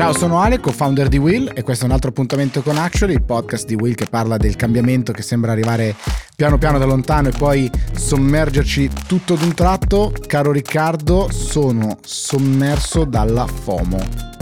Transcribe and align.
Ciao, 0.00 0.14
sono 0.14 0.40
Ale, 0.40 0.60
co-founder 0.60 1.08
di 1.08 1.18
Will 1.18 1.52
e 1.54 1.62
questo 1.62 1.84
è 1.84 1.86
un 1.86 1.92
altro 1.92 2.08
appuntamento 2.08 2.62
con 2.62 2.78
Actually, 2.78 3.12
il 3.12 3.22
podcast 3.22 3.66
di 3.66 3.74
Will 3.74 3.92
che 3.92 4.06
parla 4.06 4.38
del 4.38 4.56
cambiamento 4.56 5.12
che 5.12 5.20
sembra 5.20 5.52
arrivare 5.52 5.94
piano 6.34 6.56
piano 6.56 6.78
da 6.78 6.86
lontano 6.86 7.28
e 7.28 7.32
poi 7.36 7.70
sommergerci 7.92 8.90
tutto 9.06 9.34
d'un 9.34 9.52
tratto. 9.52 10.10
Caro 10.26 10.52
Riccardo, 10.52 11.28
sono 11.30 11.98
sommerso 12.02 13.04
dalla 13.04 13.46
FOMO. 13.46 14.39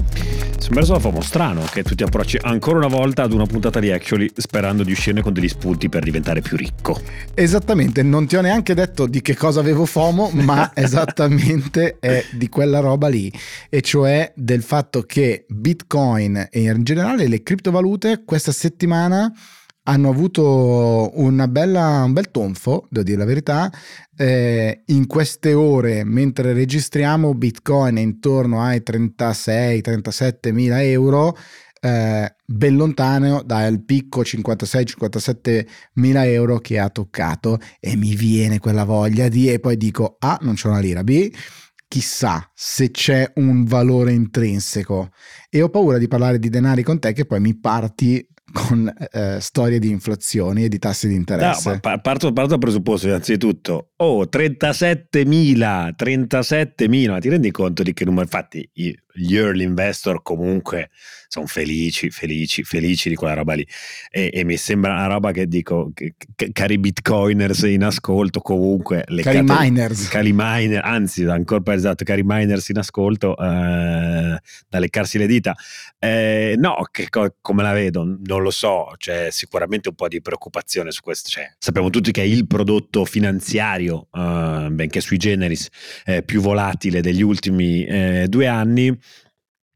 Sommerso 0.69 0.93
da 0.93 0.99
FOMO, 0.99 1.23
strano 1.23 1.65
che 1.73 1.83
tu 1.83 1.95
ti 1.95 2.03
approcci 2.03 2.39
ancora 2.43 2.77
una 2.77 2.89
volta 2.89 3.23
ad 3.23 3.33
una 3.33 3.47
puntata 3.47 3.81
di 3.81 3.91
Actually 3.91 4.31
sperando 4.37 4.83
di 4.83 4.93
uscirne 4.93 5.23
con 5.23 5.33
degli 5.33 5.49
spunti 5.49 5.89
per 5.89 6.05
diventare 6.05 6.43
più 6.43 6.59
ricco. 6.59 7.01
Esattamente, 7.33 8.03
non 8.03 8.27
ti 8.27 8.37
ho 8.37 8.43
neanche 8.43 8.75
detto 8.75 9.07
di 9.07 9.23
che 9.23 9.35
cosa 9.35 9.61
avevo 9.61 9.87
FOMO, 9.87 10.29
ma 10.45 10.73
esattamente 10.75 11.97
è 11.99 12.23
di 12.33 12.51
quella 12.51 12.81
roba 12.81 13.09
lì, 13.09 13.33
e 13.71 13.81
cioè 13.81 14.31
del 14.37 14.63
fatto 14.63 15.05
che 15.05 15.47
Bitcoin 15.49 16.49
e 16.51 16.61
in 16.61 16.85
generale 16.85 17.29
le 17.29 17.43
criptovalute 17.43 18.25
questa 18.27 18.53
settimana 18.53 19.33
hanno 19.89 20.11
avuto 20.11 21.11
bella, 21.49 22.03
un 22.05 22.13
bel 22.13 22.31
tonfo, 22.31 22.87
devo 22.91 23.05
dire 23.05 23.19
la 23.19 23.25
verità. 23.25 23.73
Eh, 24.15 24.83
in 24.87 25.07
queste 25.07 25.55
ore, 25.55 26.05
mentre 26.05 26.53
registriamo, 26.53 27.35
Bitcoin 27.35 27.97
è 27.97 28.01
intorno 28.01 28.63
ai 28.63 28.83
36-37 28.85 30.53
mila 30.53 30.83
euro. 30.83 31.37
Eh, 31.81 32.35
ben 32.45 32.77
lontano 32.77 33.43
dal 33.43 33.83
picco 33.85 34.23
56-57 34.23 35.67
mila 35.95 36.27
euro 36.27 36.59
che 36.59 36.79
ha 36.79 36.91
toccato 36.91 37.59
e 37.79 37.95
mi 37.95 38.17
viene 38.17 38.59
quella 38.59 38.83
voglia 38.83 39.29
di 39.29 39.49
e 39.49 39.61
poi 39.61 39.77
dico 39.77 40.17
A 40.19 40.39
non 40.41 40.55
c'è 40.55 40.67
una 40.67 40.81
lira 40.81 41.05
B 41.05 41.31
chissà 41.87 42.51
se 42.53 42.91
c'è 42.91 43.31
un 43.37 43.63
valore 43.63 44.11
intrinseco 44.11 45.11
e 45.49 45.63
ho 45.63 45.69
paura 45.69 45.99
di 45.99 46.09
parlare 46.09 46.41
di 46.41 46.49
denari 46.49 46.83
con 46.83 46.99
te 46.99 47.13
che 47.13 47.27
poi 47.27 47.39
mi 47.39 47.57
parti 47.57 48.27
con 48.59 48.93
eh, 49.13 49.39
storie 49.41 49.79
di 49.79 49.91
inflazioni 49.91 50.65
e 50.65 50.69
di 50.69 50.79
tassi 50.79 51.07
di 51.09 51.15
interesse. 51.15 51.71
No, 51.71 51.79
parto, 51.81 52.33
parto 52.33 52.51
dal 52.51 52.59
presupposto 52.59 53.07
innanzitutto, 53.07 53.91
oh 53.97 54.25
37.000, 54.25 55.95
37.000, 55.97 57.11
ma 57.11 57.19
ti 57.19 57.29
rendi 57.29 57.51
conto 57.51 57.83
di 57.83 57.93
che 57.93 58.05
numero? 58.05 58.23
Infatti 58.23 58.69
gli 59.19 59.37
early 59.37 59.65
investor 59.65 60.23
comunque 60.23 60.91
sono 61.29 61.47
felici, 61.47 62.11
felici, 62.11 62.65
felici 62.65 63.11
di 63.11 63.15
quella 63.15 63.35
roba 63.35 63.53
lì. 63.53 63.67
E, 64.11 64.31
e 64.33 64.45
mi 64.45 64.57
sembra 64.57 64.95
una 64.95 65.07
roba 65.07 65.31
che 65.31 65.47
dico, 65.47 65.93
che, 65.95 66.15
cari 66.53 66.79
bitcoiners 66.79 67.63
in 67.63 67.85
ascolto, 67.85 68.41
comunque. 68.41 69.05
Le 69.07 69.23
cari 69.23 69.45
cate- 69.45 69.63
miners. 69.63 70.09
Cari 70.09 70.33
miner, 70.35 70.83
anzi, 70.83 71.25
ancora 71.25 71.61
per 71.61 71.75
esatto, 71.75 72.03
cari 72.05 72.23
miners 72.25 72.71
in 72.71 72.79
ascolto, 72.79 73.37
eh, 73.37 74.39
da 74.69 74.79
leccarsi 74.79 75.19
le 75.19 75.27
dita. 75.27 75.55
Eh, 75.99 76.55
no, 76.57 76.77
che, 76.91 77.09
come 77.43 77.63
la 77.63 77.73
vedo? 77.73 78.05
Non 78.05 78.43
lo 78.43 78.51
so, 78.51 78.95
c'è 78.97 79.29
sicuramente 79.31 79.91
un 79.91 79.95
po' 79.95 80.09
di 80.09 80.23
preoccupazione 80.23 80.91
su 80.91 81.03
questo. 81.03 81.29
Cioè, 81.29 81.53
sappiamo 81.59 81.91
tutti 81.91 82.11
che 82.11 82.23
è 82.23 82.27
il 82.27 82.47
prodotto 82.47 83.05
finanziario, 83.05 84.09
eh, 84.15 84.69
benché 84.71 85.03
sui 85.03 85.19
generis, 85.19 85.69
più 86.25 86.41
volatile 86.41 87.03
degli 87.03 87.23
ultimi 87.23 87.85
eh, 87.85 88.25
due 88.29 88.47
anni. 88.47 88.99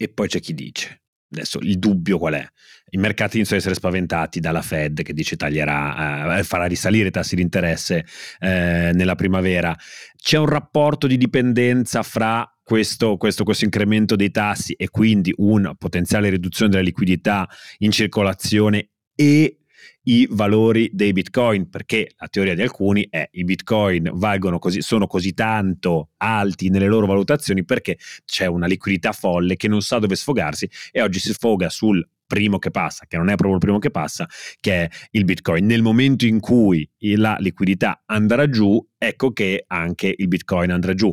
E 0.02 0.08
poi 0.08 0.28
c'è 0.28 0.40
chi 0.40 0.54
dice, 0.54 1.02
Adesso 1.32 1.60
il 1.60 1.78
dubbio 1.78 2.18
qual 2.18 2.34
è? 2.34 2.46
I 2.90 2.98
mercati 2.98 3.36
iniziano 3.36 3.62
ad 3.62 3.66
essere 3.66 3.74
spaventati 3.74 4.38
dalla 4.38 4.60
Fed 4.60 5.02
che 5.02 5.14
dice 5.14 5.36
taglierà, 5.36 6.38
eh, 6.38 6.42
farà 6.44 6.66
risalire 6.66 7.08
i 7.08 7.10
tassi 7.10 7.36
di 7.36 7.40
interesse 7.40 8.04
eh, 8.38 8.90
nella 8.92 9.14
primavera. 9.14 9.74
C'è 10.14 10.36
un 10.36 10.46
rapporto 10.46 11.06
di 11.06 11.16
dipendenza 11.16 12.02
fra 12.02 12.46
questo, 12.62 13.16
questo, 13.16 13.44
questo, 13.44 13.64
incremento 13.64 14.14
dei 14.14 14.30
tassi 14.30 14.74
e 14.74 14.90
quindi 14.90 15.32
una 15.38 15.74
potenziale 15.74 16.28
riduzione 16.28 16.70
della 16.70 16.82
liquidità 16.82 17.48
in 17.78 17.90
circolazione 17.92 18.90
e 19.14 19.61
i 20.04 20.26
valori 20.30 20.90
dei 20.92 21.12
bitcoin, 21.12 21.68
perché 21.68 22.12
la 22.16 22.28
teoria 22.28 22.54
di 22.54 22.62
alcuni 22.62 23.06
è 23.08 23.28
i 23.32 23.44
bitcoin 23.44 24.10
valgono 24.14 24.58
così, 24.58 24.80
sono 24.80 25.06
così 25.06 25.32
tanto 25.34 26.10
alti 26.18 26.70
nelle 26.70 26.86
loro 26.86 27.06
valutazioni 27.06 27.64
perché 27.64 27.98
c'è 28.24 28.46
una 28.46 28.66
liquidità 28.66 29.12
folle 29.12 29.56
che 29.56 29.68
non 29.68 29.82
sa 29.82 29.98
dove 29.98 30.16
sfogarsi 30.16 30.68
e 30.90 31.02
oggi 31.02 31.18
si 31.18 31.32
sfoga 31.32 31.68
sul 31.68 32.06
primo 32.32 32.58
che 32.58 32.70
passa, 32.70 33.04
che 33.06 33.18
non 33.18 33.28
è 33.28 33.34
proprio 33.34 33.56
il 33.56 33.60
primo 33.60 33.78
che 33.78 33.90
passa, 33.90 34.26
che 34.58 34.84
è 34.84 34.88
il 35.10 35.24
Bitcoin. 35.24 35.66
Nel 35.66 35.82
momento 35.82 36.24
in 36.24 36.40
cui 36.40 36.88
la 37.16 37.36
liquidità 37.38 38.04
andrà 38.06 38.48
giù, 38.48 38.82
ecco 39.02 39.32
che 39.32 39.64
anche 39.66 40.14
il 40.16 40.28
Bitcoin 40.28 40.70
andrà 40.70 40.94
giù. 40.94 41.12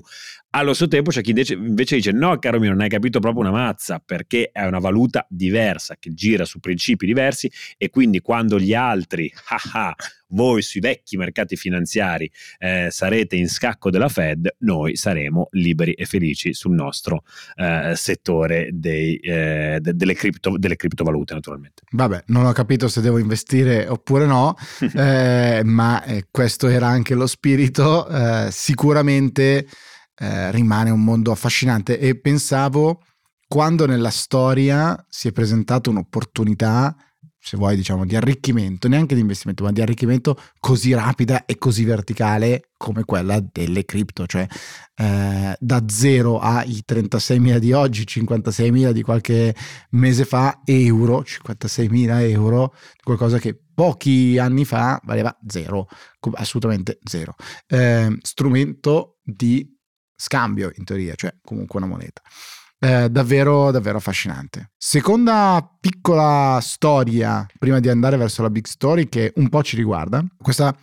Allo 0.51 0.73
stesso 0.73 0.89
tempo 0.89 1.11
c'è 1.11 1.21
chi 1.21 1.31
invece 1.53 1.95
dice 1.95 2.11
no 2.11 2.37
caro 2.39 2.59
mio 2.59 2.71
non 2.71 2.81
hai 2.81 2.89
capito 2.89 3.19
proprio 3.19 3.41
una 3.41 3.51
mazza 3.51 4.01
perché 4.03 4.49
è 4.51 4.65
una 4.65 4.79
valuta 4.79 5.25
diversa 5.29 5.95
che 5.99 6.11
gira 6.13 6.43
su 6.43 6.59
principi 6.59 7.05
diversi 7.05 7.51
e 7.77 7.91
quindi 7.91 8.19
quando 8.19 8.59
gli 8.59 8.73
altri, 8.73 9.31
haha, 9.49 9.95
voi 10.29 10.61
sui 10.61 10.79
vecchi 10.79 11.17
mercati 11.17 11.55
finanziari 11.55 12.29
eh, 12.57 12.87
sarete 12.89 13.35
in 13.35 13.47
scacco 13.47 13.89
della 13.89 14.09
Fed, 14.09 14.55
noi 14.59 14.95
saremo 14.95 15.47
liberi 15.51 15.93
e 15.93 16.05
felici 16.05 16.53
sul 16.53 16.73
nostro 16.73 17.23
eh, 17.55 17.93
settore 17.95 18.69
dei, 18.71 19.17
eh, 19.17 19.79
de- 19.81 19.95
delle, 19.95 20.13
cripto- 20.13 20.57
delle, 20.57 20.75
criptovalute 20.75 21.33
naturalmente. 21.33 21.83
Vabbè, 21.91 22.23
non 22.27 22.45
ho 22.45 22.51
capito 22.51 22.87
se 22.87 23.01
devo 23.01 23.17
investire 23.17 23.87
oppure 23.87 24.25
no, 24.25 24.55
eh, 24.95 25.61
ma 25.63 26.03
eh, 26.03 26.25
questo 26.29 26.67
era 26.67 26.87
anche 26.87 27.15
lo 27.15 27.27
spirito, 27.27 27.78
eh, 27.81 28.49
sicuramente 28.51 29.67
eh, 30.15 30.51
rimane 30.51 30.89
un 30.89 31.03
mondo 31.03 31.31
affascinante. 31.31 31.99
E 31.99 32.19
pensavo 32.19 33.01
quando 33.47 33.85
nella 33.85 34.11
storia 34.11 35.05
si 35.09 35.29
è 35.29 35.31
presentata 35.31 35.89
un'opportunità, 35.89 36.95
se 37.41 37.55
vuoi 37.57 37.75
diciamo 37.75 38.05
di 38.05 38.15
arricchimento, 38.15 38.87
neanche 38.87 39.15
di 39.15 39.21
investimento, 39.21 39.63
ma 39.63 39.71
di 39.71 39.81
arricchimento 39.81 40.37
così 40.59 40.93
rapida 40.93 41.45
e 41.45 41.57
così 41.57 41.85
verticale 41.85 42.71
come 42.77 43.05
quella 43.05 43.39
delle 43.39 43.85
cripto, 43.85 44.25
cioè 44.27 44.45
eh, 44.95 45.55
da 45.57 45.83
zero 45.87 46.39
ai 46.39 46.83
36.000 46.87 47.57
di 47.57 47.71
oggi, 47.71 48.03
56.000 48.03 48.91
di 48.91 49.01
qualche 49.01 49.55
mese 49.91 50.25
fa, 50.25 50.61
euro, 50.65 51.21
56.000 51.21 52.29
euro, 52.29 52.73
qualcosa 53.03 53.39
che 53.39 53.57
pochi 53.73 54.37
anni 54.37 54.65
fa 54.65 54.99
valeva 55.05 55.35
zero, 55.47 55.87
assolutamente 56.33 56.99
zero. 57.03 57.35
Eh, 57.65 58.17
strumento 58.21 59.19
di 59.23 59.65
scambio 60.13 60.71
in 60.75 60.83
teoria, 60.83 61.15
cioè 61.15 61.33
comunque 61.41 61.79
una 61.79 61.87
moneta. 61.87 62.21
Eh, 62.79 63.09
davvero, 63.09 63.71
davvero 63.71 63.97
affascinante. 63.97 64.71
Seconda 64.77 65.77
piccola 65.79 66.59
storia 66.61 67.45
prima 67.57 67.79
di 67.79 67.89
andare 67.89 68.15
verso 68.15 68.41
la 68.41 68.49
big 68.49 68.65
story 68.65 69.09
che 69.09 69.33
un 69.35 69.49
po' 69.49 69.61
ci 69.63 69.75
riguarda. 69.75 70.23
Questa 70.41 70.73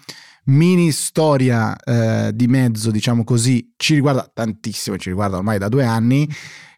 mini 0.45 0.93
storia 0.93 1.75
eh, 1.77 2.33
di 2.35 2.47
mezzo, 2.49 2.91
diciamo 2.91 3.25
così, 3.25 3.73
ci 3.77 3.95
riguarda 3.95 4.31
tantissimo, 4.33 4.99
ci 4.99 5.09
riguarda 5.09 5.39
ormai 5.39 5.59
da 5.59 5.69
due 5.69 5.85
anni 5.85 6.29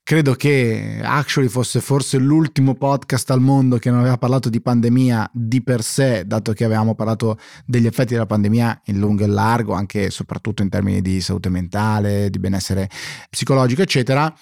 credo 0.08 0.32
che 0.32 1.00
Actually 1.02 1.50
fosse 1.50 1.82
forse 1.82 2.16
l'ultimo 2.16 2.74
podcast 2.76 3.30
al 3.30 3.42
mondo 3.42 3.76
che 3.76 3.90
non 3.90 3.98
aveva 3.98 4.16
parlato 4.16 4.48
di 4.48 4.62
pandemia 4.62 5.28
di 5.34 5.62
per 5.62 5.82
sé, 5.82 6.24
dato 6.24 6.54
che 6.54 6.64
avevamo 6.64 6.94
parlato 6.94 7.38
degli 7.66 7.84
effetti 7.84 8.14
della 8.14 8.24
pandemia 8.24 8.84
in 8.86 8.98
lungo 8.98 9.24
e 9.24 9.26
largo, 9.26 9.74
anche 9.74 10.06
e 10.06 10.10
soprattutto 10.10 10.62
in 10.62 10.70
termini 10.70 11.02
di 11.02 11.20
salute 11.20 11.50
mentale, 11.50 12.30
di 12.30 12.38
benessere 12.38 12.88
psicologico, 13.28 13.82
eccetera. 13.82 14.34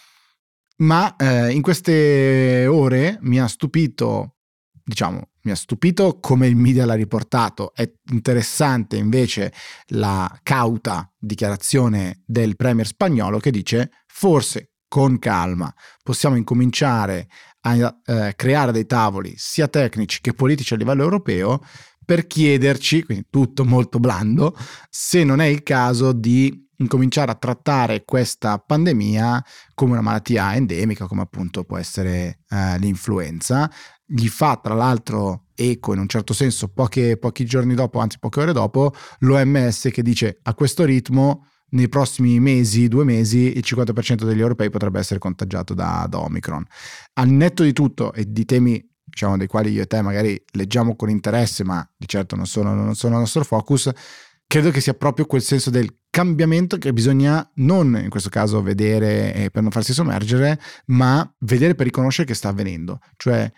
Ma 0.78 1.16
eh, 1.16 1.52
in 1.52 1.62
queste 1.62 2.66
ore 2.66 3.18
mi 3.22 3.40
ha 3.40 3.46
stupito, 3.46 4.36
diciamo, 4.84 5.30
mi 5.42 5.52
ha 5.52 5.56
stupito 5.56 6.18
come 6.20 6.48
il 6.48 6.56
media 6.56 6.84
l'ha 6.84 6.94
riportato. 6.94 7.72
È 7.72 7.90
interessante 8.10 8.96
invece 8.96 9.52
la 9.88 10.38
cauta 10.42 11.10
dichiarazione 11.16 12.22
del 12.26 12.56
premier 12.56 12.86
spagnolo 12.86 13.38
che 13.38 13.50
dice 13.50 13.90
forse 14.06 14.72
con 14.88 15.18
calma 15.18 15.72
possiamo 16.02 16.36
incominciare 16.36 17.28
a 17.62 17.98
eh, 18.04 18.34
creare 18.36 18.70
dei 18.70 18.86
tavoli 18.86 19.34
sia 19.36 19.66
tecnici 19.66 20.20
che 20.20 20.32
politici 20.32 20.74
a 20.74 20.76
livello 20.76 21.02
europeo 21.02 21.60
per 22.04 22.26
chiederci, 22.28 23.02
quindi 23.02 23.26
tutto 23.28 23.64
molto 23.64 23.98
blando, 23.98 24.56
se 24.88 25.24
non 25.24 25.40
è 25.40 25.46
il 25.46 25.64
caso 25.64 26.12
di 26.12 26.65
incominciare 26.78 27.30
a 27.30 27.34
trattare 27.34 28.04
questa 28.04 28.58
pandemia 28.58 29.44
come 29.74 29.92
una 29.92 30.00
malattia 30.00 30.54
endemica, 30.54 31.06
come 31.06 31.22
appunto 31.22 31.64
può 31.64 31.76
essere 31.76 32.40
eh, 32.48 32.78
l'influenza. 32.78 33.70
Gli 34.04 34.28
fa 34.28 34.58
tra 34.62 34.74
l'altro 34.74 35.46
eco 35.54 35.92
in 35.92 36.00
un 36.00 36.08
certo 36.08 36.32
senso 36.32 36.68
poche, 36.68 37.16
pochi 37.16 37.44
giorni 37.44 37.74
dopo, 37.74 37.98
anzi 37.98 38.18
poche 38.18 38.40
ore 38.40 38.52
dopo, 38.52 38.92
l'OMS 39.20 39.88
che 39.92 40.02
dice 40.02 40.38
a 40.42 40.54
questo 40.54 40.84
ritmo 40.84 41.46
nei 41.68 41.88
prossimi 41.88 42.38
mesi, 42.38 42.88
due 42.88 43.04
mesi, 43.04 43.56
il 43.56 43.64
50% 43.64 44.24
degli 44.24 44.40
europei 44.40 44.70
potrebbe 44.70 45.00
essere 45.00 45.18
contagiato 45.18 45.74
da, 45.74 46.06
da 46.08 46.20
Omicron. 46.20 46.64
Al 47.14 47.28
netto 47.28 47.64
di 47.64 47.72
tutto 47.72 48.12
e 48.12 48.30
di 48.30 48.44
temi 48.44 48.94
diciamo, 49.02 49.36
dei 49.36 49.46
quali 49.46 49.70
io 49.70 49.82
e 49.82 49.86
te 49.86 50.02
magari 50.02 50.40
leggiamo 50.52 50.94
con 50.94 51.08
interesse, 51.08 51.64
ma 51.64 51.88
di 51.96 52.06
certo 52.06 52.36
non 52.36 52.46
sono, 52.46 52.74
non 52.74 52.94
sono 52.94 53.14
il 53.14 53.20
nostro 53.20 53.44
focus, 53.44 53.90
credo 54.46 54.70
che 54.70 54.80
sia 54.80 54.94
proprio 54.94 55.26
quel 55.26 55.42
senso 55.42 55.70
del 55.70 55.94
cambiamento 56.10 56.78
che 56.78 56.92
bisogna 56.92 57.48
non 57.56 57.98
in 58.02 58.08
questo 58.08 58.30
caso 58.30 58.62
vedere 58.62 59.50
per 59.52 59.62
non 59.62 59.70
farsi 59.70 59.92
sommergere, 59.92 60.58
ma 60.86 61.30
vedere 61.40 61.74
per 61.74 61.86
riconoscere 61.86 62.26
che 62.26 62.34
sta 62.34 62.48
avvenendo. 62.48 63.00
Cioè 63.16 63.52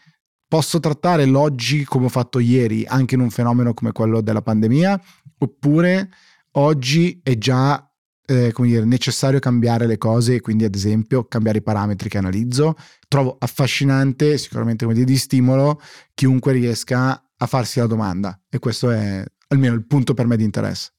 posso 0.49 0.81
trattare 0.81 1.27
l'oggi 1.27 1.85
come 1.85 2.07
ho 2.07 2.09
fatto 2.09 2.39
ieri 2.39 2.85
anche 2.87 3.15
in 3.15 3.21
un 3.21 3.31
fenomeno 3.31 3.75
come 3.75 3.93
quello 3.93 4.21
della 4.21 4.43
pandemia, 4.43 5.01
oppure 5.39 6.09
oggi 6.53 7.21
è 7.23 7.37
già 7.37 7.83
eh, 8.31 8.53
come 8.53 8.69
dire, 8.69 8.85
necessario 8.85 9.39
cambiare 9.39 9.87
le 9.87 9.97
cose 9.97 10.35
e 10.35 10.41
quindi 10.41 10.65
ad 10.65 10.75
esempio 10.75 11.25
cambiare 11.25 11.59
i 11.59 11.63
parametri 11.63 12.09
che 12.09 12.19
analizzo. 12.19 12.77
Trovo 13.07 13.37
affascinante, 13.39 14.37
sicuramente 14.37 14.85
come 14.85 14.97
dire, 14.97 15.07
di 15.07 15.17
stimolo, 15.17 15.81
chiunque 16.15 16.53
riesca 16.53 17.23
a 17.37 17.47
farsi 17.47 17.79
la 17.79 17.87
domanda 17.87 18.39
e 18.51 18.59
questo 18.59 18.91
è 18.91 19.25
almeno 19.49 19.75
il 19.75 19.87
punto 19.87 20.15
per 20.15 20.27
me 20.27 20.37
di 20.37 20.45
interesse. 20.45 20.93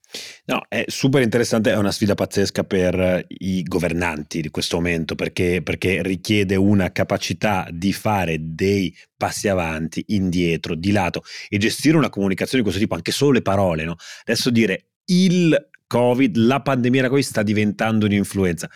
No, 0.46 0.66
è 0.68 0.86
super 0.88 1.22
interessante, 1.22 1.72
è 1.72 1.78
una 1.78 1.92
sfida 1.92 2.16
pazzesca 2.16 2.64
per 2.64 3.26
i 3.28 3.62
governanti 3.62 4.42
di 4.42 4.50
questo 4.50 4.78
momento 4.78 5.14
perché, 5.14 5.62
perché, 5.62 6.02
richiede 6.02 6.56
una 6.56 6.92
capacità 6.92 7.68
di 7.72 7.94
fare 7.94 8.38
dei 8.40 8.96
passi 9.16 9.48
avanti, 9.48 10.04
indietro, 10.08 10.74
di 10.74 10.92
lato 10.92 11.24
e 11.48 11.58
gestire 11.60 11.96
una 11.96 12.10
comunicazione 12.10 12.58
di 12.58 12.64
questo 12.64 12.82
tipo, 12.82 12.96
anche 12.96 13.12
solo 13.12 13.34
le 13.34 13.44
parole. 13.44 13.84
No? 13.84 13.96
Adesso 14.24 14.50
dire 14.50 14.88
il 15.06 15.70
Covid, 15.86 16.36
la 16.38 16.62
pandemia 16.62 17.04
da 17.04 17.10
Covid 17.10 17.24
sta 17.24 17.44
diventando 17.44 18.06
un'influenza 18.08 18.70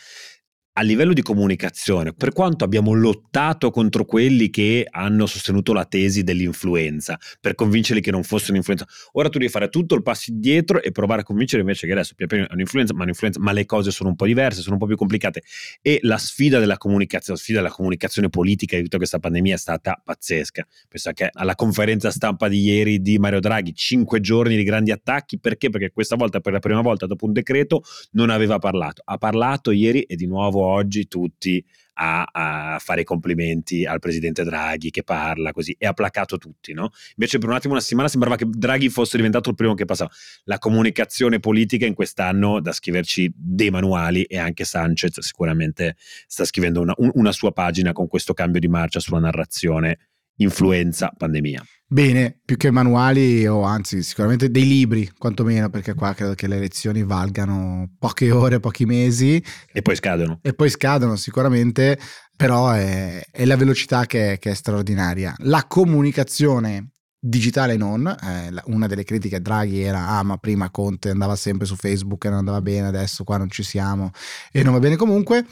a 0.76 0.82
livello 0.82 1.14
di 1.14 1.22
comunicazione, 1.22 2.14
per 2.14 2.34
quanto 2.34 2.64
abbiamo 2.64 2.94
lottato 2.94 3.70
contro 3.70 4.06
quelli 4.06 4.50
che 4.50 4.88
hanno 4.90 5.28
sostenuto 5.28 5.72
la 5.72 5.86
tesi 5.86 6.24
dell'influenza, 6.24 7.20
per 7.40 7.54
convincerli 7.54 8.02
che 8.02 8.10
non 8.10 8.24
fosse 8.24 8.50
un'influenza, 8.50 8.88
ora 9.12 9.30
tu 9.30 9.38
devi 9.38 9.52
fare 9.52 9.70
tutto 9.70 9.94
il 9.94 10.02
passo 10.02 10.32
indietro 10.32 10.82
e 10.82 10.92
provare 10.92 11.22
a 11.22 11.24
convincere 11.24 11.62
invece 11.62 11.86
che 11.86 11.94
adesso 11.94 12.16
è 12.18 12.48
un'influenza, 12.52 12.94
ma, 12.96 13.04
un'influenza, 13.04 13.40
ma 13.40 13.52
le 13.52 13.66
cose 13.66 13.92
sono 13.92 14.10
un 14.10 14.16
po' 14.16 14.26
diverse, 14.26 14.62
sono 14.62 14.74
un 14.74 14.80
po' 14.80 14.88
più 14.88 14.96
complicate. 14.96 15.44
E 15.80 16.00
la 16.02 16.18
sfida 16.18 16.58
della 16.58 16.78
comunicazione, 16.78 17.38
la 17.38 17.44
sfida 17.44 17.62
della 17.62 17.72
comunicazione 17.72 18.30
politica 18.30 18.76
di 18.76 18.84
tutta 18.84 18.98
questa 18.98 19.20
pandemia 19.20 19.54
è 19.54 19.60
stata 19.60 20.02
pazzesca. 20.04 20.66
Penso 20.90 21.12
che 21.12 21.30
alla 21.32 21.54
conferenza 21.54 22.10
stampa 22.10 22.48
di 22.48 22.62
ieri 22.62 23.00
di 23.00 23.20
Mario 23.20 23.40
Draghi, 23.40 23.76
cinque 23.76 24.20
giorni 24.22 24.56
di 24.56 24.64
grandi 24.64 24.90
attacchi, 24.90 25.40
perché? 25.40 25.70
Perché 25.70 25.92
questa 25.92 26.16
volta, 26.16 26.40
per 26.40 26.54
la 26.54 26.60
prima 26.60 26.82
volta 26.82 27.06
dopo 27.06 27.26
un 27.26 27.34
decreto, 27.34 27.84
non 28.14 28.32
aveva 28.32 28.58
parlato. 28.58 29.04
Ha 29.06 29.18
parlato 29.18 29.70
ieri 29.70 30.02
e 30.02 30.16
di 30.16 30.26
nuovo 30.26 30.63
oggi 30.64 31.08
tutti 31.08 31.64
a, 31.96 32.28
a, 32.32 32.80
fare 32.80 33.02
i 33.02 33.04
complimenti 33.04 33.86
al 33.86 34.00
presidente 34.00 34.44
Draghi 34.44 34.90
che 34.90 35.04
parla 35.04 35.52
così 35.52 35.76
e 35.78 35.86
ha 35.86 35.94
placato 35.94 36.38
tutti, 36.38 36.74
no? 36.74 36.92
Invece 37.16 37.38
per 37.38 37.50
un 37.50 37.56
attimo, 37.56 37.74
una 37.74 37.82
settimana 37.82 38.08
sembrava 38.08 38.36
che 38.36 38.46
Draghi 38.48 38.90
fosse 38.90 39.18
diventato 39.18 39.50
il 39.50 39.56
primo 39.56 39.74
che 39.74 39.86
passava. 39.86 40.12
La 40.46 40.58
comunicazione 40.58 41.40
politica 41.40 41.86
in 41.86 41.94
quest'anno 41.94 42.60
da 42.60 42.72
scriverci 42.72 43.32
dei 43.36 43.70
manuali 43.70 44.24
e 44.24 44.38
anche 44.38 44.64
Sanchez 44.64 45.20
sicuramente 45.20 45.96
sta 46.28 46.46
scrivendo 46.46 46.82
una, 46.82 46.94
una 46.98 47.32
sua 47.32 47.52
pagina 47.52 47.92
con 47.92 48.08
questo 48.08 48.34
cambio 48.34 48.60
di 48.60 48.68
marcia 48.68 49.00
sulla 49.00 49.20
narrazione 49.20 50.00
influenza, 50.38 51.12
pandemia. 51.16 51.64
Bene, 51.86 52.40
più 52.44 52.58
che 52.58 52.72
manuali 52.72 53.46
o 53.46 53.62
anzi 53.62 54.02
sicuramente 54.02 54.50
dei 54.50 54.66
libri, 54.66 55.12
quantomeno, 55.16 55.70
perché 55.70 55.94
qua 55.94 56.16
credo 56.16 56.34
che 56.34 56.48
le 56.48 56.58
lezioni 56.58 57.04
valgano 57.04 57.94
poche 58.00 58.32
ore, 58.32 58.60
pochi 58.60 58.86
mesi. 58.86 59.44
E 59.72 59.82
poi 59.84 59.96
scadono. 59.96 60.40
E 60.42 60.54
poi 60.54 60.70
scadono 60.70 61.16
sicuramente, 61.16 62.00
però 62.36 62.72
è, 62.72 63.22
è 63.30 63.46
la 63.46 63.56
velocità 63.56 64.08
che, 64.08 64.38
che, 64.40 64.50
è 64.50 64.54
straordinaria. 64.56 65.36
La 65.40 65.66
comunicazione 65.68 66.94
digitale 67.20 67.78
non, 67.78 68.08
eh, 68.08 68.52
una 68.66 68.88
delle 68.88 69.04
critiche 69.04 69.36
a 69.36 69.40
Draghi 69.40 69.82
era 69.82 70.10
ah 70.10 70.24
ma 70.24 70.38
prima 70.38 70.72
Conte 70.72 71.12
andava 71.12 71.36
sempre 71.36 71.68
su 71.68 71.76
Facebook 71.76 72.26
e 72.26 72.30
non 72.30 72.40
andava 72.40 72.62
bene, 72.62 72.88
adesso 72.88 73.24
qua 73.24 73.38
non 73.38 73.50
ci 73.50 73.64
siamo 73.64 74.10
e 74.52 74.64
non 74.64 74.74
va 74.74 74.80
bene 74.80 74.96
comunque. 74.96 75.46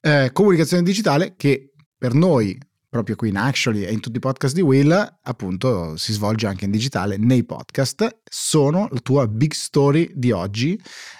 Eh, 0.00 0.30
comunicazione 0.32 0.82
digitale 0.82 1.34
che 1.36 1.74
per 1.98 2.14
noi 2.14 2.58
proprio 2.90 3.14
qui 3.14 3.28
in 3.28 3.36
Actually 3.36 3.84
e 3.84 3.92
in 3.92 4.00
tutti 4.00 4.16
i 4.16 4.20
podcast 4.20 4.54
di 4.54 4.60
Will, 4.60 5.18
appunto 5.22 5.96
si 5.96 6.12
svolge 6.12 6.46
anche 6.46 6.64
in 6.64 6.72
digitale 6.72 7.16
nei 7.16 7.44
podcast. 7.44 8.22
Sono 8.28 8.88
la 8.90 9.00
tua 9.00 9.28
big 9.28 9.52
story 9.52 10.10
di 10.12 10.32
oggi 10.32 10.78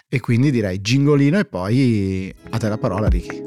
e 0.09 0.21
quindi 0.21 0.51
direi 0.51 0.81
gingolino 0.81 1.39
e 1.39 1.45
poi 1.45 2.35
a 2.51 2.59
te 2.59 2.69
la 2.69 2.77
parola 2.77 3.09
Ricky. 3.09 3.43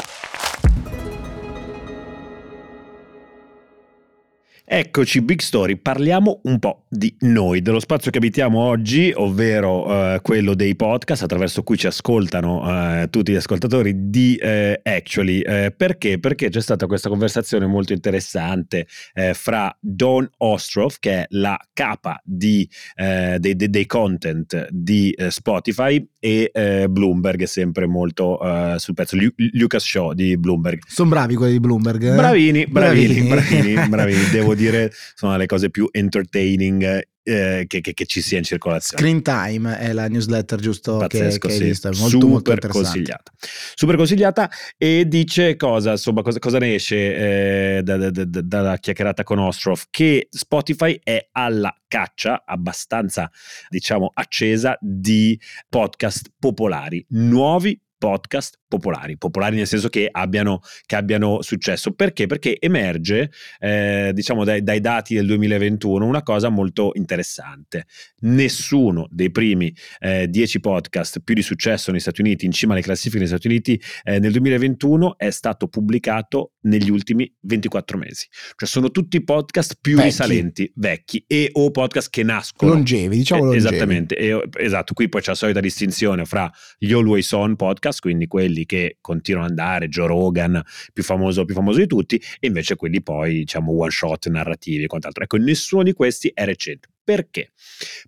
Eccoci, 4.66 5.22
Big 5.22 5.42
Story, 5.42 5.76
parliamo 5.76 6.40
un 6.44 6.58
po' 6.58 6.86
di 6.88 7.14
noi, 7.20 7.62
dello 7.62 7.82
spazio 7.82 8.10
che 8.10 8.20
abitiamo 8.20 8.60
oggi, 8.60 9.12
ovvero 9.14 10.14
eh, 10.16 10.20
quello 10.22 10.54
dei 10.56 10.78
podcast 10.78 11.24
attraverso 11.24 11.64
cui 11.64 11.76
ci 11.76 11.88
ascoltano 11.88 13.02
eh, 13.02 13.10
tutti 13.10 13.34
gli 13.34 13.36
ascoltatori 13.36 14.10
di 14.10 14.36
eh, 14.38 14.80
Actually. 14.82 15.42
Eh, 15.42 15.74
perché? 15.76 16.18
Perché 16.18 16.48
c'è 16.48 16.62
stata 16.62 16.88
questa 16.88 17.10
conversazione 17.10 17.66
molto 17.66 17.92
interessante 17.92 18.88
eh, 19.14 19.34
fra 19.34 19.76
Dawn 19.82 20.30
Ostroff, 20.38 20.96
che 20.98 21.12
è 21.12 21.26
la 21.32 21.60
capa 21.74 22.22
di, 22.24 22.68
eh, 22.96 23.36
dei, 23.40 23.58
dei, 23.58 23.70
dei, 23.70 23.86
content 23.86 24.70
di 24.70 25.14
Spotify, 25.28 26.08
e 26.20 26.88
Bloomberg, 26.90 27.44
sempre 27.44 27.86
molto 27.86 28.40
sul 28.78 28.94
pezzo, 28.94 29.18
Lu- 29.18 29.34
Lucas 29.52 29.84
Shaw 29.84 30.14
di 30.14 30.38
Bloomberg. 30.38 30.80
Sono 30.88 31.10
bravi 31.10 31.36
quelli 31.36 31.52
di 31.52 31.60
Bloomberg? 31.60 32.16
Bravini, 32.16 32.66
bravini, 32.66 33.24
bravini, 33.24 33.74
bravini, 33.74 33.90
bravini 33.90 34.30
devo 34.32 34.53
dire, 34.54 34.92
sono 35.16 35.36
le 35.38 35.46
cose 35.46 35.70
più 35.70 35.88
entertaining 35.92 37.02
eh, 37.24 37.64
che, 37.68 37.82
che, 37.82 37.94
che, 37.94 38.06
ci 38.06 38.22
sia 38.22 38.38
in 38.38 38.44
circolazione. 38.44 39.02
Screen 39.02 39.22
Time 39.22 39.78
è 39.80 39.94
la 39.94 40.08
newsletter 40.08 40.60
giusto 40.60 40.98
Pazzesco, 40.98 41.48
che, 41.48 41.54
che 41.54 41.60
sì. 41.60 41.64
visto, 41.64 41.90
molto, 41.94 42.20
Super 42.20 42.30
molto 42.32 42.68
consigliata. 42.68 43.32
Super 43.76 43.96
consigliata 43.96 44.50
e 44.78 45.08
dice 45.08 45.56
cosa, 45.56 45.92
insomma, 45.92 46.22
cosa, 46.22 46.40
cosa 46.40 46.58
ne 46.58 46.76
esce 46.76 47.78
eh, 47.78 47.82
dalla 47.84 48.10
da, 48.10 48.26
da, 48.26 48.62
da 48.62 48.78
chiacchierata 48.78 49.24
con 49.24 49.40
Ostroff? 49.40 49.86
Che 49.90 50.28
Spotify 50.30 51.00
è 51.02 51.30
alla 51.32 51.74
caccia 51.88 52.44
abbastanza, 52.46 53.32
diciamo, 53.70 54.12
accesa 54.14 54.78
di 54.82 55.40
podcast 55.70 56.32
popolari, 56.38 57.06
nuovi 57.10 57.80
podcast 58.04 58.60
popolari, 58.68 59.18
popolari 59.18 59.56
nel 59.56 59.66
senso 59.66 59.88
che 59.88 60.10
abbiano, 60.12 60.60
che 60.86 60.98
abbiano 60.98 61.42
successo. 61.42 61.94
Perché? 61.94 62.26
Perché 62.26 62.58
emerge, 62.60 63.32
eh, 63.60 64.12
diciamo, 64.14 64.44
dai, 64.44 64.62
dai, 64.62 64.82
dati 64.82 65.16
del 65.16 65.26
2021 65.26 66.06
una 66.06 66.22
cosa 66.22 66.50
molto 66.50 66.92
interessante. 66.96 67.86
Nessuno 68.24 69.08
dei 69.10 69.32
primi 69.32 69.74
eh, 70.00 70.28
10 70.28 70.60
podcast 70.60 71.22
più 71.22 71.34
di 71.34 71.42
successo 71.42 71.92
negli 71.92 72.02
Stati 72.02 72.20
Uniti, 72.20 72.46
in 72.46 72.52
cima 72.52 72.74
alle 72.74 72.82
classifiche 72.82 73.20
negli 73.20 73.30
Stati 73.30 73.48
Uniti, 73.48 73.82
eh, 74.04 74.20
nel 74.20 74.32
2021 74.32 75.18
è 75.18 75.30
stato 75.30 75.70
pubblicato 75.70 76.53
negli 76.64 76.90
ultimi 76.90 77.32
24 77.42 77.98
mesi. 77.98 78.28
Cioè 78.56 78.68
sono 78.68 78.92
tutti 78.92 79.24
podcast 79.24 79.78
più 79.80 79.96
vecchi. 79.96 80.08
risalenti, 80.08 80.72
vecchi, 80.76 81.24
e 81.28 81.50
o 81.54 81.72
podcast 81.72 82.10
che 82.10 82.24
nascono. 82.24 82.74
Longevi, 82.74 83.18
diciamo 83.18 83.46
longevi. 83.46 83.66
Esattamente, 83.66 84.16
e, 84.16 84.50
esatto, 84.58 84.94
qui 84.94 85.10
poi 85.10 85.22
c'è 85.22 85.30
la 85.30 85.36
solita 85.36 85.60
distinzione 85.60 86.26
fra 86.26 86.52
gli 86.78 86.92
Always 86.92 87.32
On 87.32 87.56
podcast, 87.56 87.82
podcast, 87.84 88.00
quindi 88.00 88.28
quelli 88.28 88.66
che 88.66 88.98
continuano 89.02 89.46
ad 89.46 89.58
andare, 89.58 89.88
Joe 89.90 90.08
Rogan, 90.08 90.62
più 90.94 91.04
famoso, 91.04 91.46
più 91.46 91.56
famoso 91.56 91.80
di 91.80 91.88
tutti, 91.88 92.22
e 92.40 92.48
invece 92.48 92.76
quelli 92.76 93.02
poi, 93.02 93.40
diciamo, 93.40 93.78
one 93.78 93.92
shot 93.92 94.28
narrativi 94.28 94.84
e 94.84 94.88
quant'altro. 94.88 95.24
Ecco, 95.24 95.38
nessuno 95.38 95.84
di 95.84 95.94
questi 95.94 96.32
è 96.34 96.46
recente. 96.46 96.88
Perché? 97.04 97.52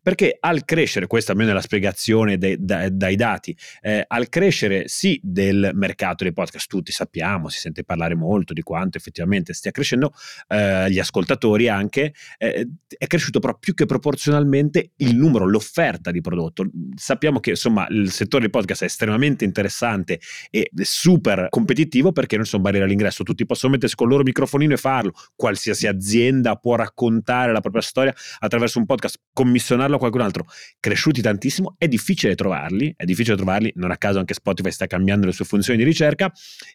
Perché 0.01 0.37
al 0.39 0.63
crescere, 0.63 1.07
questa 1.07 1.33
almeno 1.33 1.51
è 1.51 1.53
la 1.53 1.61
spiegazione 1.61 2.37
dei, 2.37 2.55
dai, 2.57 2.95
dai 2.95 3.15
dati, 3.17 3.55
eh, 3.81 4.05
al 4.07 4.29
crescere 4.29 4.87
sì 4.87 5.19
del 5.21 5.71
mercato 5.73 6.23
dei 6.23 6.31
podcast, 6.31 6.67
tutti 6.67 6.93
sappiamo, 6.93 7.49
si 7.49 7.59
sente 7.59 7.83
parlare 7.83 8.15
molto 8.15 8.53
di 8.53 8.61
quanto 8.61 8.97
effettivamente 8.97 9.53
stia 9.53 9.71
crescendo, 9.71 10.13
eh, 10.47 10.89
gli 10.89 10.99
ascoltatori 10.99 11.67
anche, 11.67 12.13
eh, 12.37 12.69
è 12.97 13.07
cresciuto 13.07 13.39
però 13.39 13.57
più 13.57 13.73
che 13.73 13.85
proporzionalmente 13.85 14.91
il 14.97 15.15
numero, 15.15 15.45
l'offerta 15.45 16.11
di 16.11 16.21
prodotto. 16.21 16.65
Sappiamo 16.95 17.41
che 17.41 17.49
insomma 17.51 17.85
il 17.89 18.11
settore 18.11 18.43
dei 18.43 18.51
podcast 18.51 18.83
è 18.83 18.85
estremamente 18.85 19.43
interessante 19.43 20.21
e 20.49 20.69
super 20.73 21.47
competitivo 21.49 22.13
perché 22.13 22.37
non 22.37 22.45
sono 22.45 22.61
barriere 22.61 22.85
all'ingresso, 22.85 23.23
tutti 23.23 23.45
possono 23.45 23.73
mettersi 23.73 23.95
con 23.95 24.07
il 24.07 24.13
loro 24.13 24.23
microfonino 24.23 24.73
e 24.73 24.77
farlo, 24.77 25.11
qualsiasi 25.35 25.85
azienda 25.85 26.55
può 26.55 26.75
raccontare 26.75 27.51
la 27.51 27.59
propria 27.59 27.81
storia 27.81 28.15
attraverso 28.39 28.79
un 28.79 28.84
un 28.85 28.95
podcast, 28.95 29.19
commissionarlo 29.33 29.95
a 29.95 29.99
qualcun 29.99 30.21
altro, 30.21 30.45
cresciuti 30.79 31.21
tantissimo, 31.21 31.75
è 31.77 31.87
difficile 31.87 32.35
trovarli, 32.35 32.93
è 32.95 33.03
difficile 33.03 33.35
trovarli, 33.35 33.71
non 33.75 33.91
a 33.91 33.97
caso 33.97 34.19
anche 34.19 34.33
Spotify 34.35 34.71
sta 34.71 34.85
cambiando 34.85 35.25
le 35.25 35.31
sue 35.33 35.45
funzioni 35.45 35.79
di 35.79 35.83
ricerca 35.83 36.31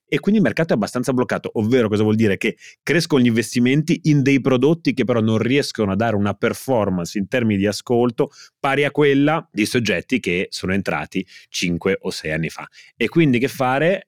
e 0.06 0.18
quindi 0.18 0.40
il 0.40 0.46
mercato 0.46 0.72
è 0.72 0.76
abbastanza 0.76 1.12
bloccato, 1.12 1.50
ovvero 1.54 1.88
cosa 1.88 2.02
vuol 2.02 2.16
dire? 2.16 2.36
Che 2.36 2.56
crescono 2.82 3.22
gli 3.22 3.26
investimenti 3.26 4.00
in 4.04 4.22
dei 4.22 4.40
prodotti 4.40 4.92
che 4.92 5.04
però 5.04 5.20
non 5.20 5.38
riescono 5.38 5.92
a 5.92 5.96
dare 5.96 6.16
una 6.16 6.34
performance 6.34 7.16
in 7.16 7.28
termini 7.28 7.58
di 7.58 7.66
ascolto 7.66 8.30
pari 8.58 8.84
a 8.84 8.90
quella 8.90 9.48
di 9.50 9.64
soggetti 9.64 10.20
che 10.20 10.48
sono 10.50 10.74
entrati 10.74 11.24
5 11.48 11.98
o 12.00 12.10
6 12.10 12.32
anni 12.32 12.48
fa. 12.48 12.68
E 12.96 13.08
quindi 13.08 13.38
che 13.38 13.48
fare? 13.48 14.06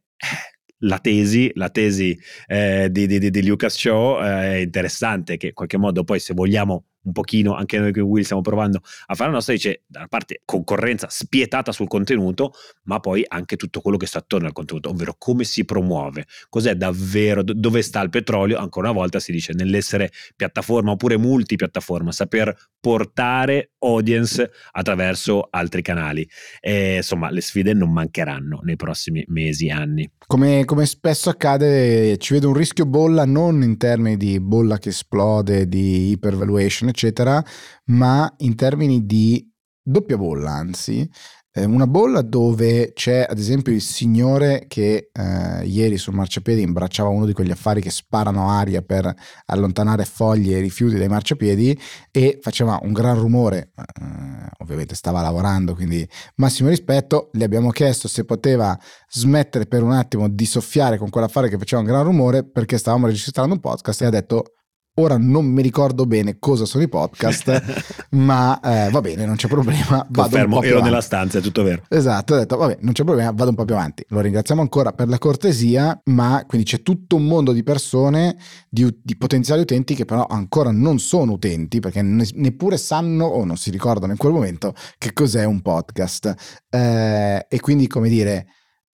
la 0.82 0.98
tesi, 0.98 1.50
la 1.54 1.68
tesi 1.68 2.18
eh, 2.46 2.88
di, 2.90 3.06
di, 3.06 3.30
di, 3.30 3.46
Lucas 3.46 3.76
Show 3.76 4.22
eh, 4.22 4.26
è 4.26 4.56
interessante 4.56 5.36
che 5.36 5.48
in 5.48 5.52
qualche 5.52 5.76
modo 5.76 6.04
poi 6.04 6.18
se 6.18 6.34
vogliamo 6.34 6.86
un 7.02 7.12
pochino, 7.12 7.54
anche 7.54 7.78
noi 7.78 7.92
con 7.92 8.02
Will 8.02 8.24
stiamo 8.24 8.42
provando 8.42 8.80
a 9.06 9.14
fare 9.14 9.30
la 9.30 9.36
nostra, 9.36 9.54
dice 9.54 9.82
da 9.86 10.00
una 10.00 10.08
parte 10.08 10.42
concorrenza 10.44 11.08
spietata 11.10 11.72
sul 11.72 11.88
contenuto, 11.88 12.52
ma 12.84 13.00
poi 13.00 13.24
anche 13.26 13.56
tutto 13.56 13.80
quello 13.80 13.96
che 13.96 14.06
sta 14.06 14.18
attorno 14.18 14.46
al 14.46 14.52
contenuto, 14.52 14.90
ovvero 14.90 15.14
come 15.18 15.44
si 15.44 15.64
promuove, 15.64 16.26
cos'è 16.48 16.74
davvero, 16.74 17.42
dove 17.42 17.82
sta 17.82 18.00
il 18.00 18.10
petrolio, 18.10 18.58
ancora 18.58 18.90
una 18.90 18.98
volta 18.98 19.18
si 19.18 19.32
dice 19.32 19.52
nell'essere 19.52 20.10
piattaforma 20.36 20.92
oppure 20.92 21.16
multipiattaforma, 21.16 22.12
saper 22.12 22.54
portare 22.80 23.72
audience 23.78 24.50
attraverso 24.72 25.46
altri 25.50 25.82
canali. 25.82 26.28
E, 26.60 26.96
insomma, 26.96 27.30
le 27.30 27.40
sfide 27.40 27.72
non 27.74 27.92
mancheranno 27.92 28.60
nei 28.62 28.76
prossimi 28.76 29.24
mesi, 29.28 29.70
anni. 29.70 30.10
Come, 30.26 30.64
come 30.64 30.86
spesso 30.86 31.30
accade, 31.30 32.16
ci 32.18 32.32
vedo 32.32 32.48
un 32.48 32.54
rischio 32.54 32.86
bolla 32.86 33.24
non 33.24 33.62
in 33.62 33.76
termini 33.76 34.16
di 34.16 34.40
bolla 34.40 34.78
che 34.78 34.88
esplode, 34.88 35.68
di 35.68 36.10
hypervaluation, 36.10 36.91
eccetera, 36.92 37.44
ma 37.86 38.32
in 38.38 38.54
termini 38.54 39.04
di 39.04 39.50
doppia 39.82 40.16
bolla, 40.16 40.52
anzi, 40.52 41.08
una 41.54 41.86
bolla 41.86 42.22
dove 42.22 42.92
c'è 42.94 43.26
ad 43.28 43.38
esempio 43.38 43.74
il 43.74 43.82
signore 43.82 44.64
che 44.68 45.10
eh, 45.12 45.66
ieri 45.66 45.98
sul 45.98 46.14
marciapiedi 46.14 46.62
imbracciava 46.62 47.10
uno 47.10 47.26
di 47.26 47.34
quegli 47.34 47.50
affari 47.50 47.82
che 47.82 47.90
sparano 47.90 48.48
aria 48.48 48.80
per 48.80 49.14
allontanare 49.46 50.06
foglie 50.06 50.56
e 50.56 50.60
rifiuti 50.60 50.96
dai 50.96 51.08
marciapiedi 51.08 51.78
e 52.10 52.38
faceva 52.40 52.78
un 52.82 52.94
gran 52.94 53.18
rumore, 53.18 53.72
eh, 53.76 54.46
ovviamente 54.60 54.94
stava 54.94 55.20
lavorando 55.20 55.74
quindi 55.74 56.08
massimo 56.36 56.70
rispetto, 56.70 57.28
le 57.32 57.44
abbiamo 57.44 57.68
chiesto 57.68 58.08
se 58.08 58.24
poteva 58.24 58.78
smettere 59.10 59.66
per 59.66 59.82
un 59.82 59.92
attimo 59.92 60.30
di 60.30 60.46
soffiare 60.46 60.96
con 60.96 61.10
quell'affare 61.10 61.50
che 61.50 61.58
faceva 61.58 61.82
un 61.82 61.86
gran 61.86 62.04
rumore 62.04 62.48
perché 62.48 62.78
stavamo 62.78 63.06
registrando 63.06 63.52
un 63.52 63.60
podcast 63.60 64.00
e 64.00 64.06
ha 64.06 64.10
detto 64.10 64.54
Ora 64.96 65.16
non 65.16 65.46
mi 65.46 65.62
ricordo 65.62 66.04
bene 66.04 66.36
cosa 66.38 66.66
sono 66.66 66.82
i 66.82 66.88
podcast, 66.88 67.86
ma 68.12 68.60
eh, 68.60 68.90
va 68.90 69.00
bene, 69.00 69.24
non 69.24 69.36
c'è 69.36 69.48
problema. 69.48 70.06
Vado 70.10 70.28
Confermo, 70.28 70.60
ero 70.62 70.72
avanti. 70.72 70.84
nella 70.90 71.00
stanza, 71.00 71.38
è 71.38 71.40
tutto 71.40 71.62
vero. 71.62 71.82
Esatto, 71.88 72.34
ho 72.34 72.36
detto, 72.36 72.58
vabbè, 72.58 72.76
non 72.82 72.92
c'è 72.92 73.02
problema, 73.02 73.30
vado 73.30 73.48
un 73.48 73.56
po' 73.56 73.64
più 73.64 73.74
avanti. 73.74 74.04
Lo 74.08 74.20
ringraziamo 74.20 74.60
ancora 74.60 74.92
per 74.92 75.08
la 75.08 75.16
cortesia, 75.16 75.98
ma 76.10 76.44
quindi 76.46 76.66
c'è 76.66 76.82
tutto 76.82 77.16
un 77.16 77.24
mondo 77.24 77.52
di 77.52 77.62
persone, 77.62 78.36
di, 78.68 78.86
di 79.02 79.16
potenziali 79.16 79.62
utenti 79.62 79.94
che 79.94 80.04
però 80.04 80.26
ancora 80.26 80.70
non 80.70 80.98
sono 80.98 81.32
utenti, 81.32 81.80
perché 81.80 82.02
ne, 82.02 82.26
neppure 82.34 82.76
sanno 82.76 83.24
o 83.24 83.46
non 83.46 83.56
si 83.56 83.70
ricordano 83.70 84.12
in 84.12 84.18
quel 84.18 84.32
momento 84.32 84.74
che 84.98 85.14
cos'è 85.14 85.44
un 85.44 85.62
podcast. 85.62 86.34
Eh, 86.68 87.46
e 87.48 87.60
quindi, 87.60 87.86
come 87.86 88.10
dire, 88.10 88.46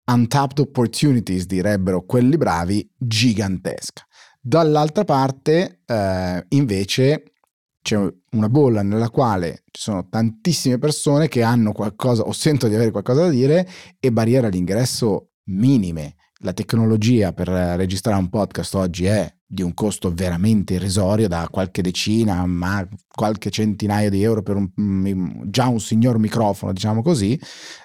untapped 0.09 0.59
opportunities, 0.59 1.45
direbbero 1.45 2.05
quelli 2.05 2.37
bravi, 2.37 2.89
gigantesca. 2.97 4.03
Dall'altra 4.41 5.03
parte, 5.03 5.81
eh, 5.85 6.45
invece, 6.49 7.33
c'è 7.81 7.97
una 8.31 8.49
bolla 8.49 8.81
nella 8.83 9.09
quale 9.09 9.63
ci 9.71 9.81
sono 9.81 10.07
tantissime 10.07 10.77
persone 10.77 11.27
che 11.27 11.43
hanno 11.43 11.71
qualcosa 11.71 12.23
o 12.23 12.31
sentono 12.31 12.69
di 12.69 12.75
avere 12.75 12.91
qualcosa 12.91 13.23
da 13.23 13.29
dire 13.29 13.67
e 13.99 14.11
barriere 14.11 14.47
all'ingresso 14.47 15.31
minime. 15.45 16.15
La 16.41 16.53
tecnologia 16.53 17.33
per 17.33 17.49
registrare 17.49 18.17
un 18.17 18.29
podcast 18.29 18.75
oggi 18.75 19.05
è 19.05 19.29
di 19.45 19.61
un 19.61 19.73
costo 19.73 20.13
veramente 20.13 20.75
irrisorio, 20.75 21.27
da 21.27 21.47
qualche 21.51 21.81
decina, 21.81 22.45
ma 22.45 22.87
qualche 23.07 23.49
centinaio 23.49 24.09
di 24.09 24.23
euro 24.23 24.41
per 24.41 24.55
un, 24.55 24.71
mm, 24.79 25.41
già 25.45 25.67
un 25.67 25.81
signor 25.81 26.17
microfono, 26.17 26.71
diciamo 26.71 27.01
così, 27.01 27.37